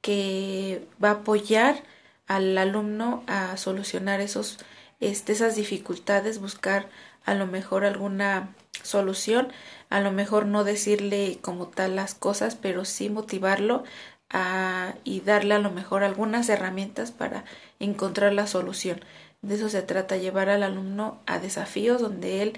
que 0.00 0.86
va 1.02 1.10
a 1.10 1.12
apoyar 1.12 1.82
al 2.26 2.56
alumno 2.58 3.24
a 3.26 3.56
solucionar 3.56 4.20
esos 4.20 4.58
este, 5.00 5.32
esas 5.32 5.56
dificultades 5.56 6.40
buscar 6.40 6.88
a 7.24 7.34
lo 7.34 7.46
mejor 7.46 7.84
alguna 7.84 8.54
solución 8.82 9.52
a 9.90 10.00
lo 10.00 10.12
mejor 10.12 10.46
no 10.46 10.64
decirle 10.64 11.38
como 11.40 11.68
tal 11.68 11.96
las 11.96 12.14
cosas, 12.14 12.56
pero 12.56 12.84
sí 12.84 13.08
motivarlo 13.08 13.84
a, 14.30 14.94
y 15.04 15.20
darle 15.20 15.54
a 15.54 15.58
lo 15.58 15.70
mejor 15.70 16.04
algunas 16.04 16.48
herramientas 16.48 17.10
para 17.10 17.44
encontrar 17.78 18.32
la 18.32 18.46
solución. 18.46 19.00
De 19.40 19.54
eso 19.54 19.68
se 19.68 19.82
trata, 19.82 20.16
llevar 20.16 20.48
al 20.50 20.62
alumno 20.62 21.20
a 21.26 21.38
desafíos 21.38 22.00
donde 22.00 22.42
él 22.42 22.52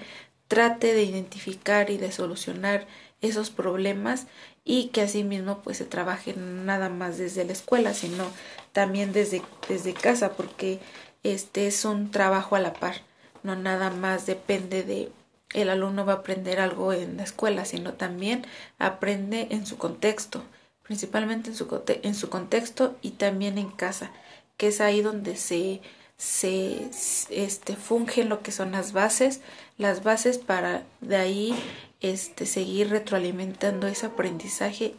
trate 0.51 0.93
de 0.93 1.03
identificar 1.03 1.89
y 1.91 1.97
de 1.97 2.11
solucionar 2.11 2.85
esos 3.21 3.51
problemas 3.51 4.27
y 4.65 4.87
que 4.87 4.99
asimismo 4.99 5.61
pues 5.61 5.77
se 5.77 5.85
trabaje 5.85 6.33
nada 6.35 6.89
más 6.89 7.17
desde 7.17 7.45
la 7.45 7.53
escuela, 7.53 7.93
sino 7.93 8.25
también 8.73 9.13
desde, 9.13 9.43
desde 9.69 9.93
casa, 9.93 10.33
porque 10.33 10.79
este 11.23 11.67
es 11.67 11.85
un 11.85 12.11
trabajo 12.11 12.57
a 12.57 12.59
la 12.59 12.73
par, 12.73 12.95
no 13.43 13.55
nada 13.55 13.91
más 13.91 14.25
depende 14.25 14.83
de 14.83 15.09
el 15.53 15.69
alumno 15.69 16.05
va 16.05 16.13
a 16.13 16.15
aprender 16.17 16.59
algo 16.59 16.91
en 16.91 17.15
la 17.15 17.23
escuela, 17.23 17.63
sino 17.63 17.93
también 17.93 18.45
aprende 18.77 19.47
en 19.51 19.65
su 19.65 19.77
contexto, 19.77 20.43
principalmente 20.83 21.51
en 21.51 21.55
su, 21.55 21.81
en 21.87 22.13
su 22.13 22.27
contexto 22.29 22.97
y 23.01 23.11
también 23.11 23.57
en 23.57 23.71
casa, 23.71 24.11
que 24.57 24.67
es 24.67 24.81
ahí 24.81 25.01
donde 25.01 25.37
se, 25.37 25.79
se 26.21 26.91
este, 27.31 27.75
fungen 27.75 28.29
lo 28.29 28.43
que 28.43 28.51
son 28.51 28.73
las 28.73 28.93
bases, 28.93 29.41
las 29.79 30.03
bases 30.03 30.37
para 30.37 30.83
de 30.99 31.15
ahí 31.15 31.55
este, 31.99 32.45
seguir 32.45 32.91
retroalimentando 32.91 33.87
ese 33.87 34.05
aprendizaje 34.05 34.93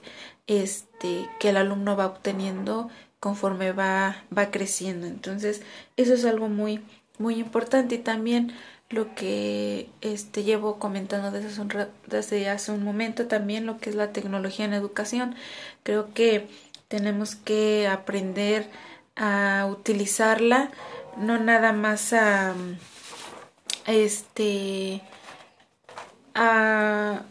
este, 0.49 1.29
que 1.39 1.51
el 1.51 1.59
alumno 1.59 1.97
va 1.97 2.07
obteniendo 2.07 2.91
conforme 3.21 3.71
va, 3.71 4.25
va 4.37 4.51
creciendo. 4.51 5.07
Entonces, 5.07 5.63
eso 5.97 6.13
es 6.13 6.25
algo 6.25 6.49
muy, 6.49 6.81
muy 7.19 7.37
importante 7.37 7.95
y 7.95 7.99
también 7.99 8.53
lo 8.91 9.15
que 9.15 9.89
este 10.01 10.43
llevo 10.43 10.81
comentando 10.81 11.31
desde 11.31 11.61
un, 11.63 11.73
desde 12.09 12.49
hace 12.49 12.73
un 12.73 12.83
momento 12.83 13.29
también 13.29 13.65
lo 13.65 13.79
que 13.79 13.91
es 13.91 13.97
la 13.97 14.13
tecnología 14.13 14.65
en 14.65 14.75
educación 14.75 15.37
creo 15.83 16.13
que 16.13 16.49
tenemos 16.89 17.37
que 17.37 17.89
aprender 17.89 18.69
a 19.17 19.67
utilizarla 19.71 20.71
no 21.17 21.39
nada 21.39 21.73
más 21.73 22.13
a 22.13 22.55
este 23.87 25.03
a 26.35 27.23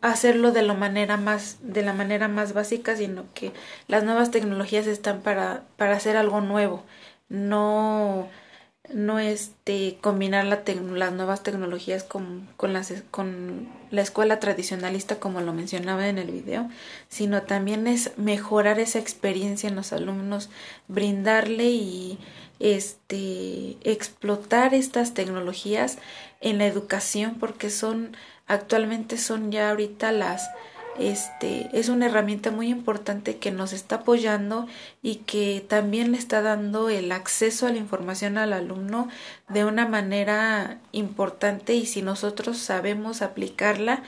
hacerlo 0.00 0.52
de 0.52 0.62
la 0.62 0.74
manera 0.74 1.16
más 1.16 1.58
de 1.62 1.82
la 1.82 1.92
manera 1.92 2.28
más 2.28 2.52
básica 2.52 2.96
sino 2.96 3.24
que 3.34 3.52
las 3.88 4.04
nuevas 4.04 4.30
tecnologías 4.30 4.86
están 4.86 5.20
para 5.20 5.64
para 5.76 5.96
hacer 5.96 6.16
algo 6.16 6.40
nuevo. 6.40 6.84
No 7.28 8.28
no 8.92 9.18
este 9.18 9.98
combinar 10.00 10.44
la 10.44 10.62
las 10.92 11.12
nuevas 11.12 11.42
tecnologías 11.42 12.04
con, 12.04 12.48
con, 12.56 12.72
las, 12.72 12.92
con 13.10 13.68
la 13.90 14.02
escuela 14.02 14.38
tradicionalista 14.38 15.18
como 15.18 15.40
lo 15.40 15.52
mencionaba 15.52 16.08
en 16.08 16.18
el 16.18 16.30
video, 16.30 16.68
sino 17.08 17.42
también 17.42 17.86
es 17.86 18.16
mejorar 18.16 18.78
esa 18.78 18.98
experiencia 18.98 19.68
en 19.68 19.76
los 19.76 19.92
alumnos, 19.92 20.50
brindarle 20.88 21.64
y 21.64 22.18
este 22.60 23.76
explotar 23.82 24.74
estas 24.74 25.14
tecnologías 25.14 25.98
en 26.40 26.58
la 26.58 26.66
educación 26.66 27.36
porque 27.38 27.70
son 27.70 28.16
actualmente 28.46 29.18
son 29.18 29.52
ya 29.52 29.70
ahorita 29.70 30.12
las 30.12 30.48
este 30.98 31.68
es 31.78 31.90
una 31.90 32.06
herramienta 32.06 32.50
muy 32.50 32.68
importante 32.68 33.36
que 33.36 33.50
nos 33.50 33.74
está 33.74 33.96
apoyando 33.96 34.66
y 35.02 35.16
que 35.16 35.62
también 35.66 36.12
le 36.12 36.18
está 36.18 36.40
dando 36.40 36.88
el 36.88 37.12
acceso 37.12 37.66
a 37.66 37.70
la 37.70 37.76
información 37.76 38.38
al 38.38 38.54
alumno 38.54 39.08
de 39.48 39.66
una 39.66 39.86
manera 39.86 40.78
importante 40.92 41.74
y 41.74 41.84
si 41.84 42.00
nosotros 42.00 42.56
sabemos 42.56 43.20
aplicarla 43.20 44.02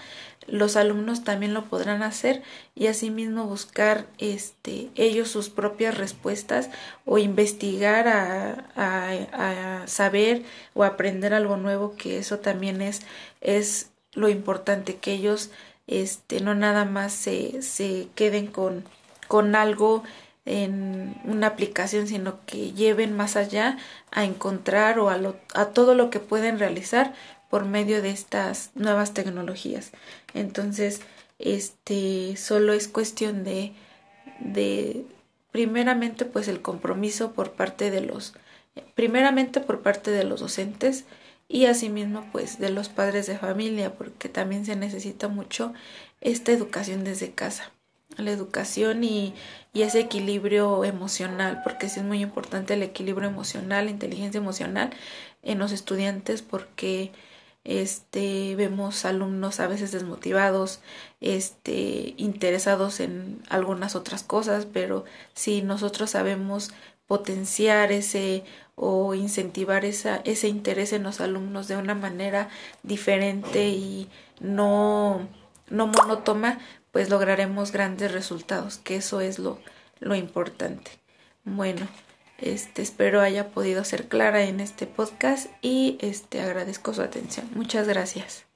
los 0.49 0.77
alumnos 0.77 1.25
también 1.25 1.55
lo 1.55 1.67
podrán 1.67 2.03
hacer 2.03 2.43
y 2.75 2.87
asimismo 2.87 3.45
buscar 3.45 4.07
este, 4.19 4.89
ellos 4.97 5.29
sus 5.29 5.51
propias 5.51 5.97
respuestas 5.97 6.71
o 7.05 7.19
investigar 7.19 8.09
a, 8.09 8.65
a, 8.75 9.87
saber 9.87 10.43
o 10.75 10.85
aprender 10.85 11.35
algo 11.35 11.57
nuevo 11.57 11.95
que 11.97 12.19
eso 12.19 12.39
también 12.39 12.83
es, 12.83 13.03
es 13.41 13.91
lo 14.13 14.29
importante 14.29 14.97
que 14.97 15.13
ellos 15.13 15.51
este, 15.87 16.41
no 16.41 16.55
nada 16.55 16.85
más 16.85 17.13
se, 17.13 17.63
se 17.63 18.09
queden 18.15 18.47
con, 18.47 18.85
con 19.29 19.55
algo 19.55 20.03
en 20.49 21.15
una 21.25 21.49
aplicación, 21.49 22.07
sino 22.07 22.39
que 22.47 22.73
lleven 22.73 23.15
más 23.15 23.37
allá 23.37 23.77
a 24.11 24.25
encontrar 24.25 24.99
o 24.99 25.11
a, 25.11 25.19
a 25.55 25.67
todo 25.67 25.95
lo 25.95 26.09
que 26.09 26.21
pueden 26.21 26.59
realizar 26.59 27.13
por 27.51 27.65
medio 27.65 28.03
de 28.03 28.11
estas 28.11 28.71
nuevas 28.75 29.15
tecnologías. 29.15 29.93
Entonces, 30.35 31.01
este 31.39 32.37
solo 32.37 32.73
es 32.73 32.89
cuestión 32.89 33.45
de, 33.45 33.73
de 34.41 35.05
primeramente 35.53 36.25
pues 36.25 36.49
el 36.49 36.63
compromiso 36.63 37.33
por 37.33 37.53
parte 37.53 37.91
de 37.91 38.01
los 38.01 38.35
primeramente 38.95 39.61
por 39.61 39.83
parte 39.83 40.11
de 40.11 40.25
los 40.25 40.41
docentes 40.41 41.05
y 41.49 41.67
asimismo 41.67 42.27
pues 42.33 42.59
de 42.59 42.71
los 42.71 42.89
padres 42.89 43.27
de 43.27 43.39
familia 43.39 43.95
porque 43.95 44.29
también 44.29 44.67
se 44.67 44.77
necesita 44.77 45.29
mucho 45.29 45.73
esta 46.21 46.53
educación 46.53 47.05
desde 47.05 47.33
casa 47.33 47.71
la 48.17 48.31
educación 48.31 49.05
y, 49.05 49.35
y 49.73 49.83
ese 49.83 50.01
equilibrio 50.01 50.85
emocional 50.85 51.61
porque 51.63 51.89
sí 51.89 52.01
es 52.01 52.07
muy 52.07 52.21
importante 52.21 52.75
el 52.75 52.83
equilibrio 52.83 53.29
emocional 53.29 53.87
la 53.87 53.91
inteligencia 53.91 54.39
emocional 54.39 54.91
en 55.43 55.59
los 55.59 55.73
estudiantes 55.73 56.43
porque 56.43 57.13
este 57.69 58.57
vemos 58.57 59.05
alumnos 59.05 59.61
a 59.61 59.67
veces 59.67 59.93
desmotivados 59.93 60.81
este 61.21 62.15
interesados 62.17 63.01
en 63.01 63.43
algunas 63.51 63.95
otras 63.95 64.23
cosas 64.23 64.67
pero 64.67 65.05
si 65.35 65.61
nosotros 65.61 66.11
sabemos 66.11 66.71
potenciar 67.07 67.93
ese 67.93 68.45
o 68.75 69.15
incentivar 69.15 69.85
ese 69.85 70.49
interés 70.49 70.93
en 70.93 71.03
los 71.03 71.21
alumnos 71.21 71.67
de 71.67 71.77
una 71.77 71.95
manera 71.95 72.49
diferente 72.85 73.69
y 73.71 74.09
no, 74.41 75.27
no 75.69 75.89
monótona, 75.89 76.61
pues 76.93 77.11
lograremos 77.11 77.73
grandes 77.73 78.13
resultados, 78.13 78.79
que 78.79 78.97
eso 78.97 79.21
es 79.21 79.41
lo 79.41 80.15
importante. 80.15 80.93
Bueno, 81.45 81.89
este, 82.39 82.83
espero 82.83 83.21
haya 83.21 83.51
podido 83.51 83.85
ser 83.85 84.09
clara 84.09 84.45
en 84.45 84.61
este 84.61 84.87
podcast 84.87 85.51
y 85.61 85.99
este, 86.01 86.41
agradezco 86.41 86.95
su 86.95 87.03
atención. 87.03 87.49
Muchas 87.55 87.87
gracias. 87.87 88.48